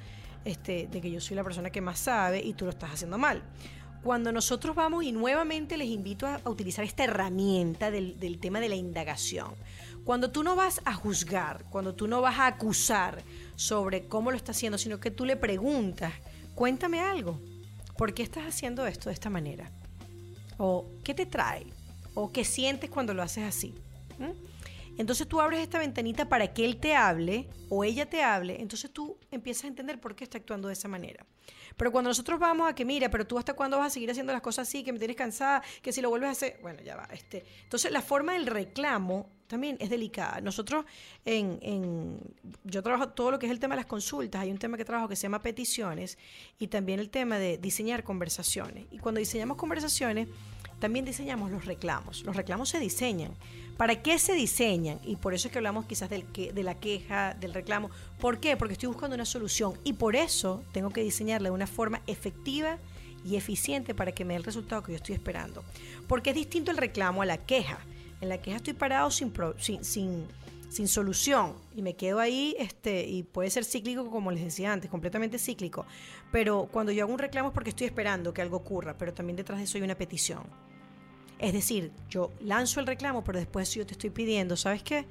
[0.46, 3.18] este, de que yo soy la persona que más sabe y tú lo estás haciendo
[3.18, 3.42] mal.
[4.04, 8.68] cuando nosotros vamos y nuevamente les invito a, utilizar esta herramienta del, del tema de
[8.68, 9.54] la indagación.
[10.04, 13.24] Cuando tú no vas a juzgar, cuando tú no vas a acusar
[13.56, 16.12] sobre cómo lo está haciendo, sino que tú le preguntas,
[16.54, 17.40] cuéntame algo,
[17.98, 19.72] ¿por qué estás haciendo esto de esta manera?
[20.58, 21.66] ¿O qué te trae?
[22.14, 23.74] ¿O qué sientes cuando lo haces así?
[24.20, 24.55] ¿Mm?
[24.98, 28.90] Entonces tú abres esta ventanita para que él te hable o ella te hable, entonces
[28.90, 31.26] tú empiezas a entender por qué está actuando de esa manera.
[31.76, 34.32] Pero cuando nosotros vamos a que, mira, pero tú hasta cuándo vas a seguir haciendo
[34.32, 36.96] las cosas así, que me tienes cansada, que si lo vuelves a hacer, bueno, ya
[36.96, 37.08] va.
[37.12, 37.44] Este.
[37.64, 40.40] Entonces la forma del reclamo también es delicada.
[40.40, 40.86] Nosotros
[41.24, 42.18] en, en,
[42.64, 44.84] yo trabajo todo lo que es el tema de las consultas, hay un tema que
[44.84, 46.18] trabajo que se llama peticiones
[46.58, 48.86] y también el tema de diseñar conversaciones.
[48.90, 50.28] Y cuando diseñamos conversaciones,
[50.78, 52.22] también diseñamos los reclamos.
[52.24, 53.34] Los reclamos se diseñan.
[53.76, 55.00] ¿Para qué se diseñan?
[55.04, 57.90] Y por eso es que hablamos quizás del que, de la queja, del reclamo.
[58.18, 58.56] ¿Por qué?
[58.56, 62.78] Porque estoy buscando una solución y por eso tengo que diseñarla de una forma efectiva
[63.24, 65.62] y eficiente para que me dé el resultado que yo estoy esperando.
[66.08, 67.78] Porque es distinto el reclamo a la queja.
[68.20, 70.26] En la queja estoy parado sin, sin, sin,
[70.70, 74.90] sin solución y me quedo ahí este, y puede ser cíclico como les decía antes,
[74.90, 75.84] completamente cíclico.
[76.32, 79.36] Pero cuando yo hago un reclamo es porque estoy esperando que algo ocurra, pero también
[79.36, 80.44] detrás de eso hay una petición.
[81.38, 85.06] Es decir, yo lanzo el reclamo, pero después yo te estoy pidiendo, ¿sabes qué?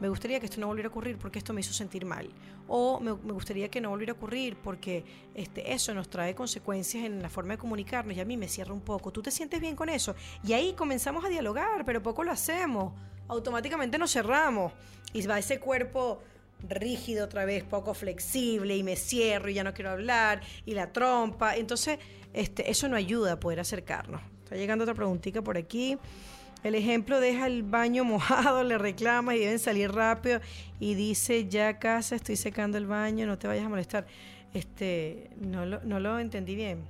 [0.00, 2.30] Me gustaría que esto no volviera a ocurrir porque esto me hizo sentir mal.
[2.68, 5.04] O me, gustaría que no volviera a ocurrir porque
[5.34, 8.72] este, eso nos trae consecuencias en la forma de comunicarnos y a mí me cierra
[8.72, 9.10] un poco.
[9.10, 10.14] ¿Tú te sientes bien con eso?
[10.44, 12.92] Y ahí comenzamos a dialogar, pero poco lo hacemos.
[13.26, 14.72] Automáticamente nos cerramos
[15.12, 16.22] y va ese cuerpo
[16.68, 20.92] rígido otra vez, poco flexible y me cierro y ya no quiero hablar y la
[20.92, 21.56] trompa.
[21.56, 21.98] Entonces,
[22.32, 24.20] este, eso no ayuda a poder acercarnos.
[24.48, 25.98] Está llegando otra preguntita por aquí.
[26.64, 30.40] El ejemplo deja el baño mojado, le reclama y deben salir rápido
[30.80, 34.06] y dice, ya casa, estoy secando el baño, no te vayas a molestar.
[34.54, 36.82] Este, no lo, no lo entendí bien.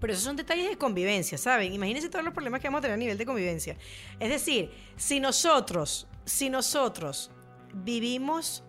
[0.00, 1.72] Pero esos son detalles de convivencia, ¿saben?
[1.72, 3.74] Imagínense todos los problemas que vamos a tener a nivel de convivencia.
[4.20, 7.30] Es decir, si nosotros, si nosotros
[7.72, 8.62] vivimos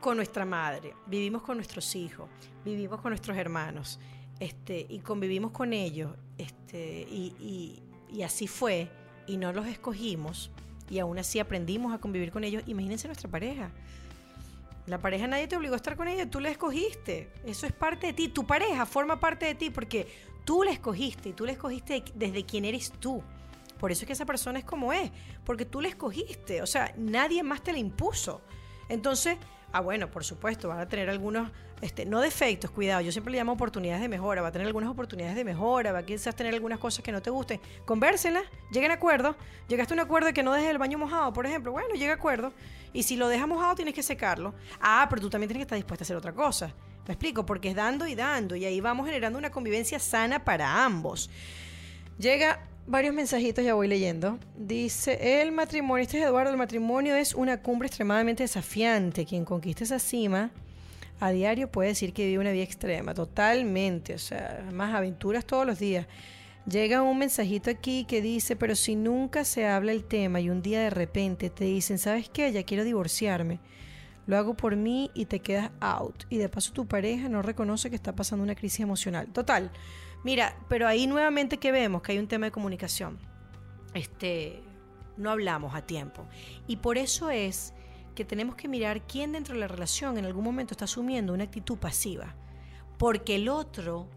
[0.00, 2.28] con nuestra madre, vivimos con nuestros hijos,
[2.62, 3.98] vivimos con nuestros hermanos,
[4.40, 8.90] este, y convivimos con ellos, este, y, y, así fue,
[9.26, 10.50] y no los escogimos,
[10.88, 13.70] y aún así aprendimos a convivir con ellos, imagínense nuestra pareja.
[14.86, 17.30] La pareja nadie te obligó a estar con ella, tú la escogiste.
[17.44, 18.28] Eso es parte de ti.
[18.28, 20.08] Tu pareja forma parte de ti porque
[20.46, 23.22] tú la escogiste y tú la escogiste desde quien eres tú.
[23.78, 25.10] Por eso es que esa persona es como es,
[25.44, 26.62] porque tú la escogiste.
[26.62, 28.40] O sea, nadie más te la impuso.
[28.88, 29.36] Entonces,
[29.72, 31.50] Ah, bueno, por supuesto, van a tener algunos,
[31.80, 34.90] este, no defectos, cuidado, yo siempre le llamo oportunidades de mejora, va a tener algunas
[34.90, 37.60] oportunidades de mejora, va a quizás tener algunas cosas que no te gusten.
[37.84, 39.36] Convérsenlas, lleguen a acuerdo.
[39.68, 41.72] Llegaste a un acuerdo de que no dejes el baño mojado, por ejemplo.
[41.72, 42.52] Bueno, llega a acuerdo.
[42.92, 44.54] Y si lo dejas mojado, tienes que secarlo.
[44.80, 46.74] Ah, pero tú también tienes que estar dispuesta a hacer otra cosa.
[47.06, 48.56] Me explico, porque es dando y dando.
[48.56, 51.30] Y ahí vamos generando una convivencia sana para ambos.
[52.18, 54.38] Llega varios mensajitos, ya voy leyendo.
[54.56, 59.24] Dice, el matrimonio, este es Eduardo, el matrimonio es una cumbre extremadamente desafiante.
[59.24, 60.50] Quien conquista esa cima
[61.20, 65.66] a diario puede decir que vive una vida extrema, totalmente, o sea, más aventuras todos
[65.66, 66.06] los días.
[66.68, 70.60] Llega un mensajito aquí que dice, pero si nunca se habla el tema y un
[70.60, 72.52] día de repente te dicen, ¿sabes qué?
[72.52, 73.58] Ya quiero divorciarme.
[74.26, 76.24] Lo hago por mí y te quedas out.
[76.28, 79.28] Y de paso tu pareja no reconoce que está pasando una crisis emocional.
[79.28, 79.70] Total.
[80.22, 83.18] Mira, pero ahí nuevamente que vemos que hay un tema de comunicación.
[83.94, 84.60] Este,
[85.16, 86.26] no hablamos a tiempo.
[86.66, 87.72] Y por eso es
[88.18, 91.44] que tenemos que mirar quién dentro de la relación en algún momento está asumiendo una
[91.44, 92.34] actitud pasiva.
[92.98, 94.08] Porque el otro,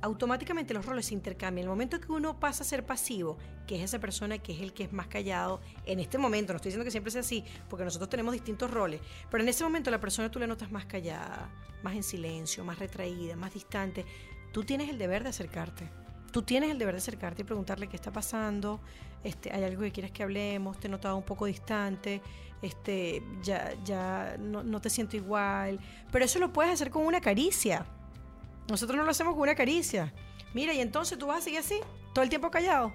[0.00, 1.62] automáticamente los roles se intercambian.
[1.62, 4.72] El momento que uno pasa a ser pasivo, que es esa persona que es el
[4.72, 7.84] que es más callado, en este momento, no estoy diciendo que siempre sea así, porque
[7.84, 11.48] nosotros tenemos distintos roles, pero en ese momento la persona tú la notas más callada,
[11.84, 14.04] más en silencio, más retraída, más distante,
[14.50, 15.88] tú tienes el deber de acercarte.
[16.32, 18.80] Tú tienes el deber de acercarte y preguntarle qué está pasando,
[19.24, 22.20] este, hay algo que quieres que hablemos, te he notado un poco distante,
[22.60, 25.80] este, ya, ya no, no te siento igual.
[26.12, 27.86] Pero eso lo puedes hacer con una caricia.
[28.68, 30.12] Nosotros no lo hacemos con una caricia.
[30.54, 31.80] Mira, y entonces tú vas a seguir así,
[32.12, 32.92] todo el tiempo callado.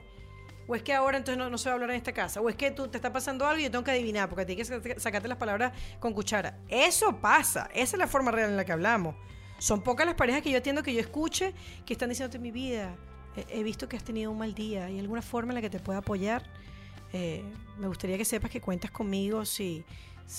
[0.68, 2.40] O es que ahora entonces no, no, se va a hablar en esta casa.
[2.40, 4.70] O es que tú te está pasando algo y yo tengo que adivinar porque tienes
[4.70, 6.60] que sacarte las palabras con cuchara.
[6.70, 7.70] Eso pasa.
[7.74, 9.16] Esa es la forma real en la que hablamos.
[9.60, 11.54] Son pocas las parejas que yo atiendo que yo escuche
[11.86, 12.96] que están diciéndote mi vida.
[13.36, 14.86] He, visto que has tenido un mal día.
[14.86, 16.44] ¿Hay alguna forma en la que te pueda apoyar?
[17.14, 17.44] Eh,
[17.78, 19.84] me gustaría que sepas que cuentas conmigo si,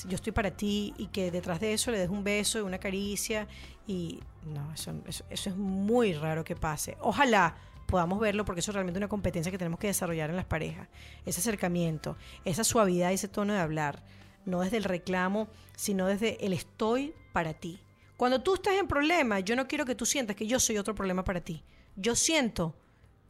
[0.09, 2.79] yo estoy para ti y que detrás de eso le des un beso, y una
[2.79, 3.47] caricia.
[3.87, 6.97] Y no, eso, eso, eso es muy raro que pase.
[7.01, 10.47] Ojalá podamos verlo porque eso es realmente una competencia que tenemos que desarrollar en las
[10.47, 10.89] parejas.
[11.27, 14.03] Ese acercamiento, esa suavidad y ese tono de hablar.
[14.47, 17.81] No desde el reclamo, sino desde el estoy para ti.
[18.17, 20.95] Cuando tú estás en problema, yo no quiero que tú sientas que yo soy otro
[20.95, 21.63] problema para ti.
[21.97, 22.75] yo siento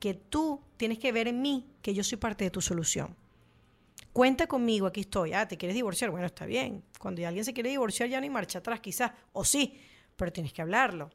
[0.04, 3.16] que tú tienes que ver en mí que yo soy parte de tu solución.
[4.12, 5.32] Cuenta conmigo, aquí estoy.
[5.32, 6.10] Ah, ¿te quieres divorciar?
[6.10, 6.84] Bueno, está bien.
[6.98, 9.12] Cuando alguien se quiere divorciar ya no hay marcha atrás, quizás.
[9.32, 9.80] O sí,
[10.14, 11.08] pero tienes que hablarlo.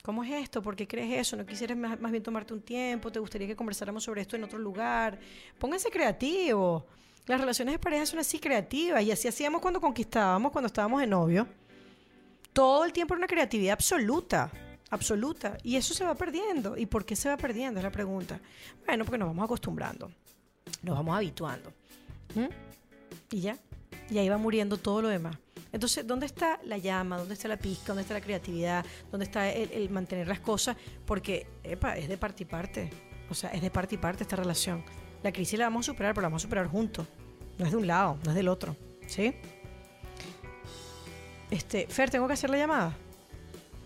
[0.00, 0.62] ¿Cómo es esto?
[0.62, 1.36] ¿Por qué crees eso?
[1.36, 3.10] ¿No quisieras más, más bien tomarte un tiempo?
[3.10, 5.18] ¿Te gustaría que conversáramos sobre esto en otro lugar?
[5.58, 6.84] Pónganse creativos.
[7.26, 11.08] Las relaciones de pareja son así creativas y así hacíamos cuando conquistábamos, cuando estábamos de
[11.08, 11.48] novio.
[12.52, 14.52] Todo el tiempo era una creatividad absoluta,
[14.90, 15.58] absoluta.
[15.62, 16.76] Y eso se va perdiendo.
[16.76, 17.80] ¿Y por qué se va perdiendo?
[17.80, 18.40] Es la pregunta.
[18.86, 20.10] Bueno, porque nos vamos acostumbrando,
[20.82, 21.72] nos vamos habituando.
[22.34, 22.46] ¿Mm?
[23.30, 23.58] Y ya,
[24.10, 25.36] y ahí va muriendo todo lo demás.
[25.72, 27.18] Entonces, ¿dónde está la llama?
[27.18, 27.88] ¿Dónde está la pizca?
[27.88, 28.84] ¿Dónde está la creatividad?
[29.10, 30.76] ¿Dónde está el, mantener las cosas?
[31.04, 32.90] Porque, epa, es de parte y parte.
[33.28, 34.84] O sea, es de parte y parte esta relación.
[35.22, 37.06] La crisis la vamos a superar, pero la vamos a superar juntos.
[37.58, 38.76] No es de un lado, no es del otro.
[39.06, 39.34] ¿Sí?
[41.50, 42.96] Este, Fer, ¿tengo que hacer la llamada?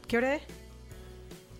[0.06, 0.42] ¿Qué hora es?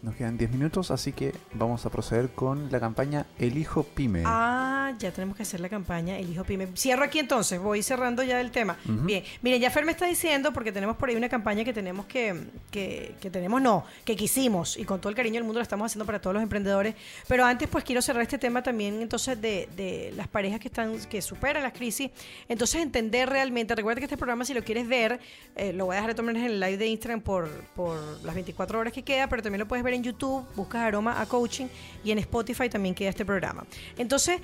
[0.03, 4.22] Nos quedan 10 minutos, así que vamos a proceder con la campaña Elijo Pyme.
[4.24, 6.68] Ah, ya tenemos que hacer la campaña Elijo Pyme.
[6.74, 8.78] Cierro aquí entonces, voy cerrando ya el tema.
[8.86, 12.07] Bien, miren, ya Fer me está diciendo, porque tenemos por ahí una campaña que tenemos
[12.07, 12.34] que,
[12.70, 15.84] que, que tenemos, no, que quisimos, y con todo el cariño del mundo la estamos
[15.84, 16.94] haciendo para todos los emprendedores.
[17.28, 20.98] Pero antes, pues quiero cerrar este tema también, entonces, de, de las parejas que están,
[21.11, 22.11] que superan las crisis.
[22.48, 25.20] Entonces, entender realmente, recuerda que este programa, si lo quieres ver,
[25.57, 28.34] eh, lo voy a dejar de maneras en el live de Instagram por, por las
[28.34, 31.66] 24 horas que queda, pero también lo puedes ver en YouTube, buscas aroma a coaching
[32.05, 33.64] y en Spotify también queda este programa.
[33.97, 34.41] Entonces,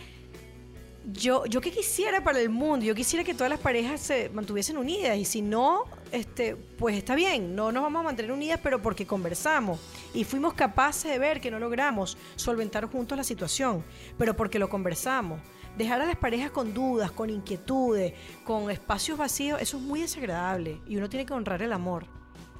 [1.12, 4.76] yo, yo que quisiera para el mundo, yo quisiera que todas las parejas se mantuviesen
[4.76, 8.82] unidas y si no, este, pues está bien, no nos vamos a mantener unidas, pero
[8.82, 9.78] porque conversamos
[10.14, 13.84] y fuimos capaces de ver que no logramos solventar juntos la situación,
[14.18, 15.40] pero porque lo conversamos.
[15.78, 20.80] Dejar a las parejas con dudas, con inquietudes, con espacios vacíos, eso es muy desagradable
[20.86, 22.06] y uno tiene que honrar el amor.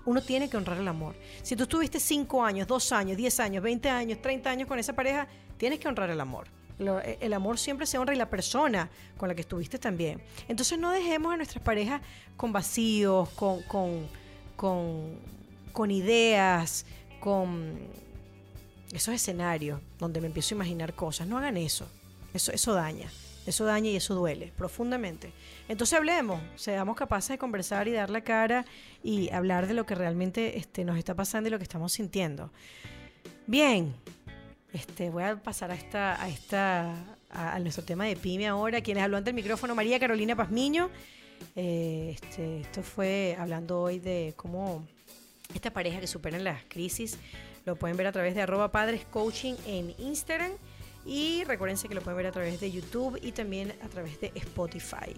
[0.06, 1.14] Uno tiene que honrar el amor.
[1.42, 4.94] Si tú estuviste 5 años, 2 años, 10 años, 20 años, 30 años con esa
[4.94, 5.26] pareja,
[5.58, 6.46] tienes que honrar el amor.
[6.78, 10.22] Eh, el amor siempre se honra y la persona con la que estuviste también.
[10.48, 12.00] Entonces no dejemos a nuestras parejas
[12.36, 14.06] con vacíos, con, con,
[14.56, 15.18] con,
[15.72, 16.86] con ideas,
[17.20, 17.78] con
[18.92, 21.26] esos escenarios donde me empiezo a imaginar cosas.
[21.26, 21.88] No hagan eso.
[22.32, 23.10] Eso, eso daña.
[23.46, 25.32] Eso daña y eso duele profundamente.
[25.68, 28.64] Entonces hablemos, seamos capaces de conversar y dar la cara
[29.02, 32.50] y hablar de lo que realmente este, nos está pasando y lo que estamos sintiendo.
[33.46, 33.94] Bien,
[34.72, 36.94] este, voy a pasar a esta, a esta,
[37.30, 38.80] a, nuestro tema de pyme ahora.
[38.80, 40.90] Quienes habló ante el micrófono, María Carolina Pazmiño.
[41.54, 44.86] Eh, este, esto fue hablando hoy de cómo
[45.54, 47.18] esta pareja que superan las crisis
[47.64, 49.06] lo pueden ver a través de arroba padres
[49.66, 50.52] en Instagram
[51.06, 54.32] y recuérdense que lo pueden ver a través de YouTube y también a través de
[54.34, 55.14] Spotify.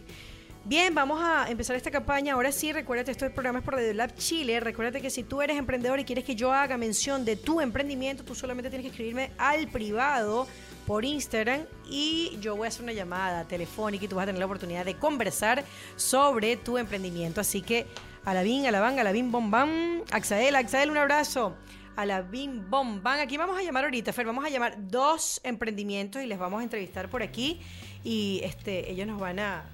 [0.65, 2.35] Bien, vamos a empezar esta campaña.
[2.35, 4.61] Ahora sí, recuérdate, estos programas por Radio Lab Chile.
[4.61, 8.23] Recuérdate que si tú eres emprendedor y quieres que yo haga mención de tu emprendimiento,
[8.23, 10.47] tú solamente tienes que escribirme al privado
[10.87, 14.41] por Instagram y yo voy a hacer una llamada telefónica y tú vas a tener
[14.41, 15.65] la oportunidad de conversar
[15.97, 17.41] sobre tu emprendimiento.
[17.41, 17.87] Así que
[18.27, 20.03] a la bin, a la van, a la bin, bom, bam.
[20.11, 21.55] Axael, Axael, un abrazo.
[21.99, 23.19] A la bin, bom, bam.
[23.19, 24.25] Aquí vamos a llamar ahorita, Fer.
[24.25, 27.61] Vamos a llamar dos emprendimientos y les vamos a entrevistar por aquí.
[28.05, 29.65] Y este, ellos nos van a,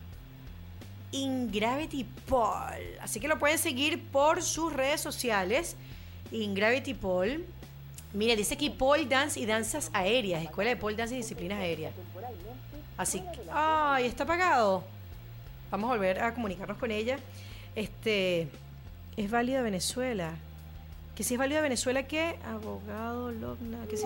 [1.13, 2.81] Ingravity Paul.
[3.03, 5.77] Así que lo pueden seguir por sus redes sociales.
[6.33, 7.45] Ingravity Paul.
[8.15, 10.43] Mire, dice aquí Paul Dance y Danzas Aéreas.
[10.43, 11.93] Escuela de Paul Dance y Disciplinas Aéreas.
[12.97, 13.41] Así que.
[13.53, 14.07] ¡Ay!
[14.07, 14.83] Está apagado.
[15.71, 17.19] Vamos a volver a comunicarnos con ella.
[17.75, 18.49] Este.
[19.19, 20.33] Es válida Venezuela.
[21.17, 22.39] ¿Que si es válida Venezuela qué?
[22.45, 23.87] Abogado Logna.
[23.89, 24.05] ¿Qué, es-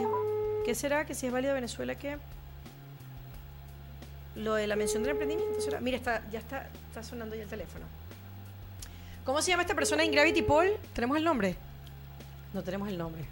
[0.64, 1.06] ¿Qué será?
[1.06, 2.18] ¿Que si es válida Venezuela qué?
[4.36, 5.58] Lo de la mención del emprendimiento.
[5.80, 7.86] Mira, está, ya está, está sonando ya el teléfono.
[9.24, 10.68] ¿Cómo se llama esta persona en Gravity Paul?
[10.94, 11.56] ¿Tenemos el nombre?
[12.54, 13.24] No tenemos el nombre.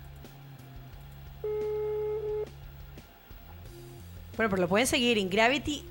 [4.37, 5.85] Bueno, pero lo pueden seguir en Gravity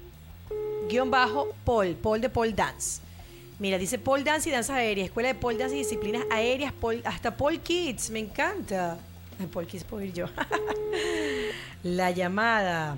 [0.90, 3.02] guion bajo Paul, Paul de Paul Dance.
[3.58, 7.02] Mira, dice Paul Dance y Danzas Aéreas, Escuela de Paul Dance y Disciplinas Aéreas, Paul-
[7.06, 8.98] hasta Paul Kids, me encanta.
[9.54, 10.26] Paul Kids puedo ir yo.
[11.84, 12.98] La llamada.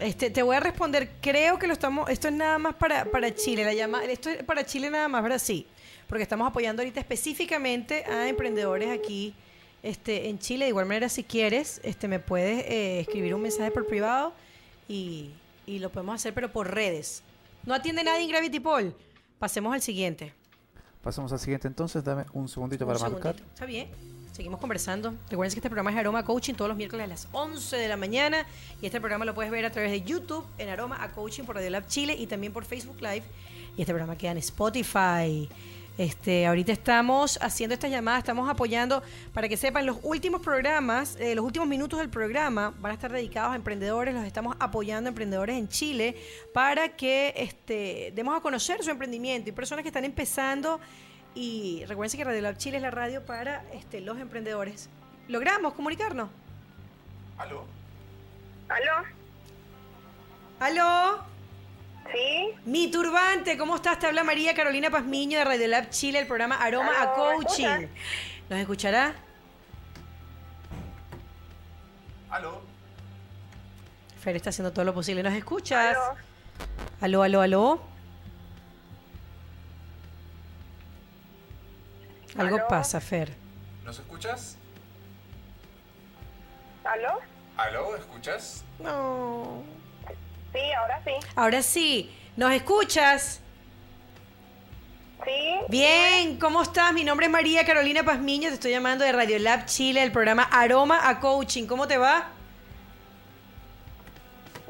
[0.00, 3.34] Este, te voy a responder, creo que lo estamos, esto es nada más para, para
[3.34, 5.42] Chile, la llama, esto es para Chile nada más.
[5.42, 5.66] Sí,
[6.08, 9.34] porque estamos apoyando ahorita específicamente a emprendedores aquí
[9.82, 10.64] este, en Chile.
[10.64, 14.32] De igual manera, si quieres, este, me puedes eh, escribir un mensaje por privado
[14.88, 15.32] y,
[15.70, 17.22] y lo podemos hacer, pero por redes.
[17.64, 18.94] No atiende nadie en Gravity Paul.
[19.38, 20.34] Pasemos al siguiente.
[21.02, 23.36] Pasamos al siguiente entonces, dame un segundito para marcar.
[23.36, 23.88] Está bien.
[24.32, 25.14] Seguimos conversando.
[25.28, 27.96] Recuerden que este programa es Aroma Coaching todos los miércoles a las 11 de la
[27.96, 28.46] mañana.
[28.80, 31.56] Y este programa lo puedes ver a través de YouTube en Aroma a Coaching por
[31.56, 33.22] Radio Lab Chile y también por Facebook Live.
[33.76, 35.48] Y este programa queda en Spotify.
[35.98, 39.02] Este, ahorita estamos haciendo estas llamadas, estamos apoyando
[39.34, 43.12] para que sepan los últimos programas, eh, los últimos minutos del programa van a estar
[43.12, 46.16] dedicados a emprendedores, los estamos apoyando a emprendedores en Chile
[46.54, 50.80] para que este, demos a conocer su emprendimiento y personas que están empezando
[51.34, 54.88] y recuerden que Radio Lab Chile es la radio para este, los emprendedores.
[55.28, 56.30] ¿Logramos comunicarnos?
[57.38, 57.64] ¿Aló?
[58.68, 59.06] ¿Aló?
[60.58, 61.39] ¿Aló?
[62.12, 62.54] ¿Sí?
[62.64, 63.98] Mi turbante, ¿cómo estás?
[63.98, 67.44] Te habla María Carolina Pazmiño de Radio Lab Chile, el programa Aroma a Aló, ¿me
[67.44, 67.86] Coaching.
[68.48, 69.14] ¿Nos escuchará?
[72.30, 72.62] ¿Aló?
[74.20, 75.22] Fer está haciendo todo lo posible.
[75.22, 75.96] ¿Nos escuchas?
[75.96, 76.16] ¿Aló?
[77.00, 77.82] Aló, aló, aló.
[82.36, 82.68] Algo Aló.
[82.68, 83.34] pasa, Fer.
[83.84, 84.56] ¿Nos escuchas?
[86.84, 87.18] ¿Aló?
[87.56, 87.96] ¿Aló?
[87.96, 88.64] ¿Escuchas?
[88.78, 89.62] No.
[90.52, 91.10] Sí, ahora sí.
[91.36, 93.40] Ahora sí, ¿nos escuchas?
[95.24, 95.50] Sí.
[95.68, 96.92] Bien, ¿cómo estás?
[96.92, 100.44] Mi nombre es María Carolina Pazmiño, te estoy llamando de Radio Lab Chile, el programa
[100.50, 101.66] Aroma a Coaching.
[101.66, 102.28] ¿Cómo te va?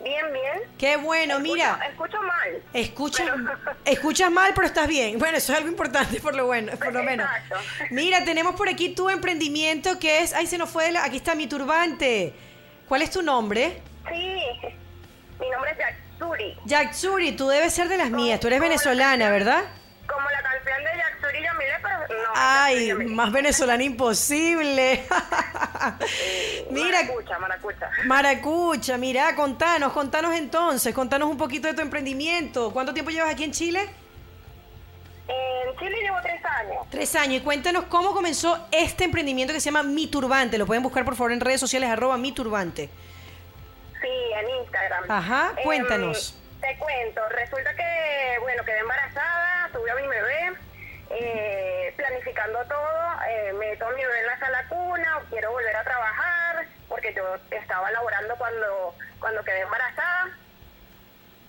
[0.03, 0.61] Bien, bien.
[0.78, 1.81] Qué bueno, Escucho- mira.
[1.91, 2.62] Escucho mal.
[2.72, 5.18] Escuchas, Pero- escuchas mal, pero estás bien.
[5.18, 7.26] Bueno, eso es algo importante por lo bueno, por lo menos.
[7.31, 7.57] Exacto.
[7.91, 11.16] Mira, tenemos por aquí tu emprendimiento que es, ay, se nos fue, de la- aquí
[11.18, 12.33] está mi turbante.
[12.89, 13.83] ¿Cuál es tu nombre?
[14.11, 14.41] Sí.
[15.41, 16.57] Mi nombre es Yatsuri.
[16.66, 18.38] Yatsuri, tú debes ser de las mías.
[18.41, 19.64] Tú eres venezolana, canción- ¿verdad?
[20.07, 22.32] Como la canción de Yatsuri Yamile, pero no.
[22.34, 23.14] Ay, Yamile.
[23.14, 25.05] más venezolana imposible.
[26.70, 27.91] Mira, Maracucha, maracucha.
[28.07, 32.72] Maracucha, mira, contanos, contanos entonces, contanos un poquito de tu emprendimiento.
[32.72, 33.80] ¿Cuánto tiempo llevas aquí en Chile?
[35.28, 36.86] En Chile llevo tres años.
[36.91, 37.41] Tres años.
[37.41, 40.59] Y cuéntanos cómo comenzó este emprendimiento que se llama Mi Turbante.
[40.59, 42.91] Lo pueden buscar por favor en redes sociales, arroba Mi Turbante.
[44.41, 45.05] En Instagram.
[45.11, 46.36] Ajá, Em, cuéntanos.
[46.61, 50.53] te cuento, resulta que, bueno, quedé embarazada, tuve a mi bebé,
[51.11, 55.84] eh, planificando todo, eh, meto a mi bebé en la sala cuna, quiero volver a
[55.84, 60.28] trabajar, porque yo estaba laborando cuando, cuando quedé embarazada.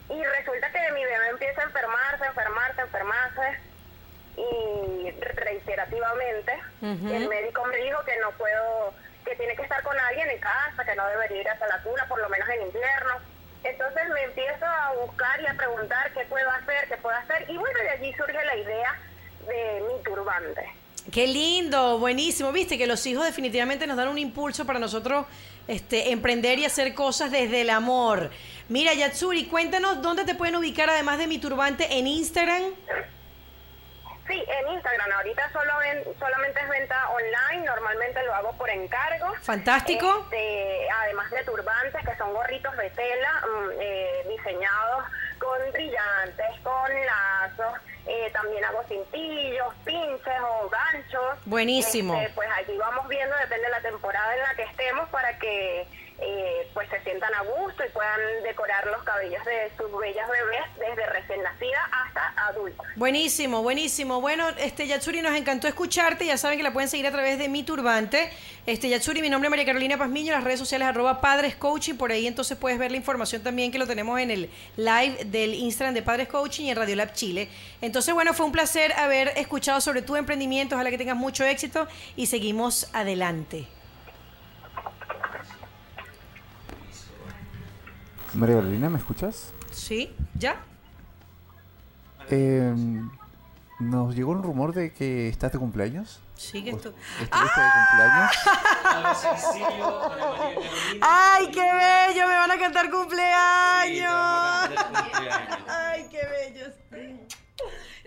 [0.10, 3.60] Y resulta que mi bebé empieza a enfermarse, enfermarse, enfermarse.
[4.38, 8.94] Y reiterativamente, el médico me dijo que no puedo,
[9.42, 12.22] tiene que estar con alguien en casa, que no debería ir hasta la cuna, por
[12.22, 13.14] lo menos en invierno.
[13.64, 17.50] Entonces me empiezo a buscar y a preguntar qué puedo hacer, qué puedo hacer.
[17.50, 19.00] Y bueno, de allí surge la idea
[19.48, 20.62] de mi turbante.
[21.12, 22.52] Qué lindo, buenísimo.
[22.52, 25.26] Viste que los hijos definitivamente nos dan un impulso para nosotros
[25.68, 28.30] este, emprender y hacer cosas desde el amor.
[28.70, 32.62] Mira, Yatsuri, cuéntanos dónde te pueden ubicar además de Mi Turbante en Instagram.
[34.32, 35.12] Sí, en Instagram.
[35.12, 37.66] Ahorita solo ven- solamente es venta online.
[37.66, 39.34] Normalmente lo hago por encargo.
[39.42, 40.22] Fantástico.
[40.24, 45.04] Este, además de turbantes, que son gorritos de tela mm, eh, diseñados
[45.38, 47.74] con brillantes, con lazos.
[48.08, 51.38] eh, también hago cintillos, pinches o ganchos.
[51.46, 52.16] Buenísimo.
[52.20, 55.86] Este, pues allí vamos viendo, depende de la temporada en la que estemos, para que
[56.22, 60.62] eh, pues se sientan a gusto y puedan decorar los cabellos de sus bellas bebés
[60.78, 62.86] desde recién nacida hasta adultos.
[62.96, 64.22] Buenísimo, buenísimo.
[64.22, 66.26] Bueno, este Yatsuri, nos encantó escucharte.
[66.26, 68.30] Ya saben que la pueden seguir a través de mi turbante.
[68.68, 71.56] Este Yatsuri, mi nombre es María Carolina Pazmiño, las redes sociales arroba Padres.
[71.98, 75.56] Por ahí entonces puedes ver la información también que lo tenemos en el live del
[75.56, 77.50] Instagram de Padres Coaching y en Radio Lab Chile.
[77.82, 80.76] Entonces, bueno, fue un placer haber escuchado sobre tu emprendimiento.
[80.76, 83.81] Ojalá que tengas mucho éxito y seguimos adelante.
[88.34, 89.52] María Carolina, ¿me escuchas?
[89.72, 90.14] ¿Sí?
[90.36, 90.56] ¿Ya?
[92.30, 92.74] Eh,
[93.80, 96.22] nos llegó un rumor de que estás de cumpleaños.
[96.36, 96.94] Sí, que esto.
[97.22, 98.32] ¿Estuviste de cumpleaños?
[98.84, 101.00] María Carolina.
[101.02, 102.28] ¡Ay, qué bello!
[102.28, 104.10] Me van a cantar Sí, cumpleaños.
[104.10, 105.68] vamos a cantar cumpleaños.
[105.68, 106.74] ¡Ay, qué bellos!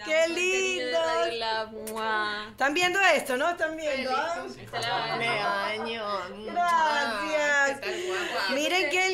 [0.04, 0.98] ¡Qué lindo!
[2.50, 3.50] Están viendo esto, ¿no?
[3.50, 4.10] Están viendo.
[4.14, 4.44] ¿ah?
[6.46, 7.80] Gracias.
[8.54, 9.10] Miren qué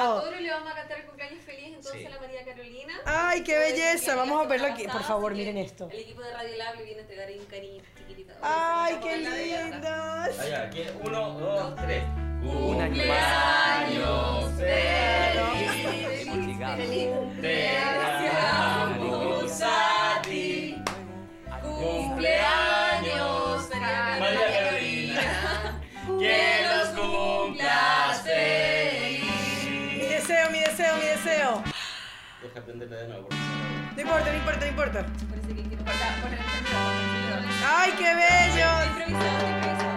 [0.00, 2.06] A todos le vamos a cantar el cumpleaños feliz entonces Sí.
[2.06, 2.94] a la María Carolina.
[3.04, 4.14] Ay, qué belleza.
[4.16, 4.86] Vamos a verlo aquí.
[4.86, 5.88] Por favor, miren esto.
[5.92, 8.34] El equipo de Radio Lab le viene a entregar ahí un cariño chiquitito.
[8.42, 10.38] Ay, qué lindos.
[10.38, 12.02] Allá, aquí, uno, dos, tres.
[12.40, 16.28] Un año Cumpleaños feliz.
[16.46, 16.82] Llegado.
[17.40, 17.78] Te
[18.32, 20.76] damos a ti.
[21.62, 23.68] Cumpleaños,
[24.20, 25.80] María Carolina.
[32.62, 33.28] Prenderla de nuevo.
[33.96, 35.06] No importa, no importa, no importa.
[35.30, 37.48] Parece que quiero poner poner el micrófono.
[37.66, 39.87] Ay, qué bello.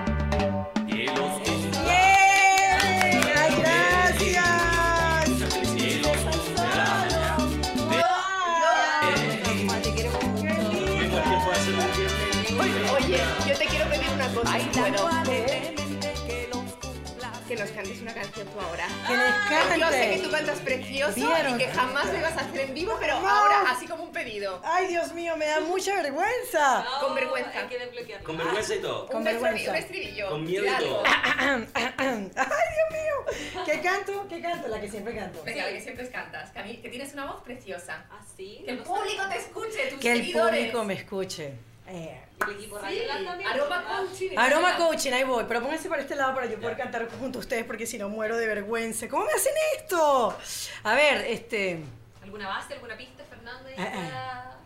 [18.32, 18.88] Canción tú ahora.
[19.08, 19.80] Que les cante.
[19.80, 21.56] Yo sé que tú cantas precioso ¿Vieron?
[21.56, 24.62] y que jamás lo ibas a hacer en vivo, pero ahora, así como un pedido.
[24.64, 26.86] Ay, Dios mío, me da mucha vergüenza.
[27.02, 27.52] Con vergüenza.
[27.60, 28.24] Hay que desbloquear.
[28.24, 29.08] Con vergüenza y todo.
[29.08, 29.70] Con un, vergüenza.
[29.72, 30.30] un estribillo.
[30.30, 31.04] Con miedo y todo.
[31.06, 31.68] Ay,
[31.98, 33.64] Dios mío.
[33.66, 34.28] ¿Qué canto?
[34.30, 34.68] ¿Qué canto?
[34.68, 35.44] La que siempre canto.
[35.44, 36.52] Venga, la que siempre cantas.
[36.52, 38.06] Que, a mí- que tienes una voz preciosa.
[38.12, 38.62] ¿Ah, sí?
[38.66, 40.60] Que el No público te escuche, tus Que el seguidores.
[40.60, 41.54] público me escuche.
[41.94, 42.22] Eh.
[42.48, 43.50] El equipo Lab también.
[43.50, 44.30] Aroma coaching.
[44.38, 45.44] Aroma Coaching, ahí voy.
[45.48, 48.10] Pero pónganse para este lado para yo poder cantar junto a ustedes porque si no
[48.10, 49.08] muero de vergüenza.
[49.10, 50.36] ¿Cómo me hacen esto?
[50.84, 51.84] A ver, este.
[52.24, 53.70] ¿Alguna base, alguna pista, Fernando?
[53.70, 54.58] y Ah, ah.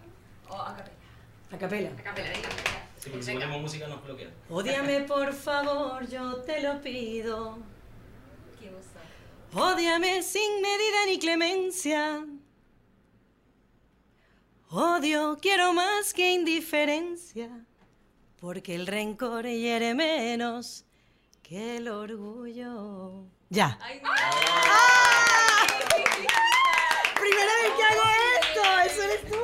[0.47, 0.91] para- O a capela.
[1.51, 1.89] A capela.
[2.03, 2.49] Capela, venga.
[2.99, 4.31] Sí, porque si ponemos música nos bloquean.
[4.49, 7.57] Ódiame por favor, yo te lo pido.
[8.59, 9.59] ¿Qué osa?
[9.73, 12.25] Ódiame sin medida ni clemencia.
[14.69, 17.49] Odio quiero más que indiferencia,
[18.39, 20.85] porque el rencor hiere menos
[21.43, 23.25] que el orgullo.
[23.49, 23.77] Ya.
[23.81, 24.01] Ay,
[27.19, 28.03] Primera vez que hago
[28.41, 29.37] esto, eso eres tú.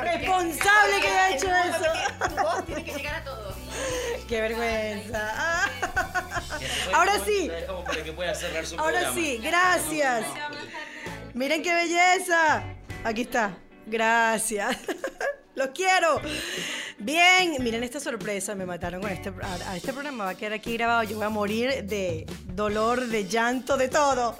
[0.00, 2.28] Responsable que haya hecho eso.
[2.28, 3.54] Tu voz tiene que llegar a todos.
[4.26, 5.32] Qué vergüenza.
[5.36, 5.70] Ah.
[6.94, 7.50] Ahora sí.
[8.78, 10.26] Ahora sí, gracias.
[11.34, 12.64] Miren qué belleza.
[13.02, 13.56] Aquí está.
[13.86, 14.76] Gracias.
[15.54, 16.20] Los quiero.
[16.98, 18.54] Bien, miren esta sorpresa.
[18.54, 19.32] Me mataron con este.
[19.42, 21.02] A, este programa va a quedar aquí grabado.
[21.04, 24.38] Yo voy a morir de dolor, de llanto, de todo.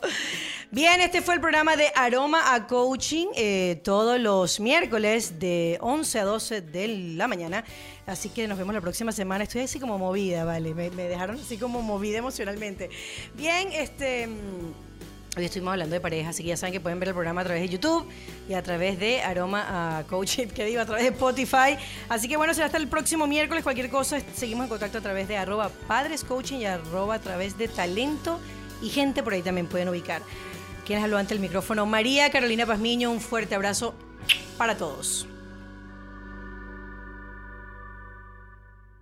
[0.71, 6.21] Bien, este fue el programa de Aroma a Coaching eh, todos los miércoles de 11
[6.21, 7.65] a 12 de la mañana.
[8.07, 9.45] Así que nos vemos la próxima semana.
[9.45, 10.75] Estoy así como movida, ¿vale?
[10.75, 12.91] Me, me dejaron así como movida emocionalmente.
[13.35, 14.29] Bien, este.
[15.37, 17.45] Hoy estuvimos hablando de pareja, así que ya saben que pueden ver el programa a
[17.45, 18.05] través de YouTube
[18.49, 21.77] y a través de Aroma a Coaching, que digo, a través de Spotify.
[22.09, 23.63] Así que bueno, será hasta el próximo miércoles.
[23.63, 27.57] Cualquier cosa, seguimos en contacto a través de arroba Padres Coaching y arroba a través
[27.57, 28.41] de Talento
[28.83, 30.21] y gente por ahí también pueden ubicar.
[30.85, 31.87] ¿Quiénes habló ante el micrófono?
[31.87, 33.95] María Carolina Pazmiño, un fuerte abrazo
[34.59, 35.29] para todos.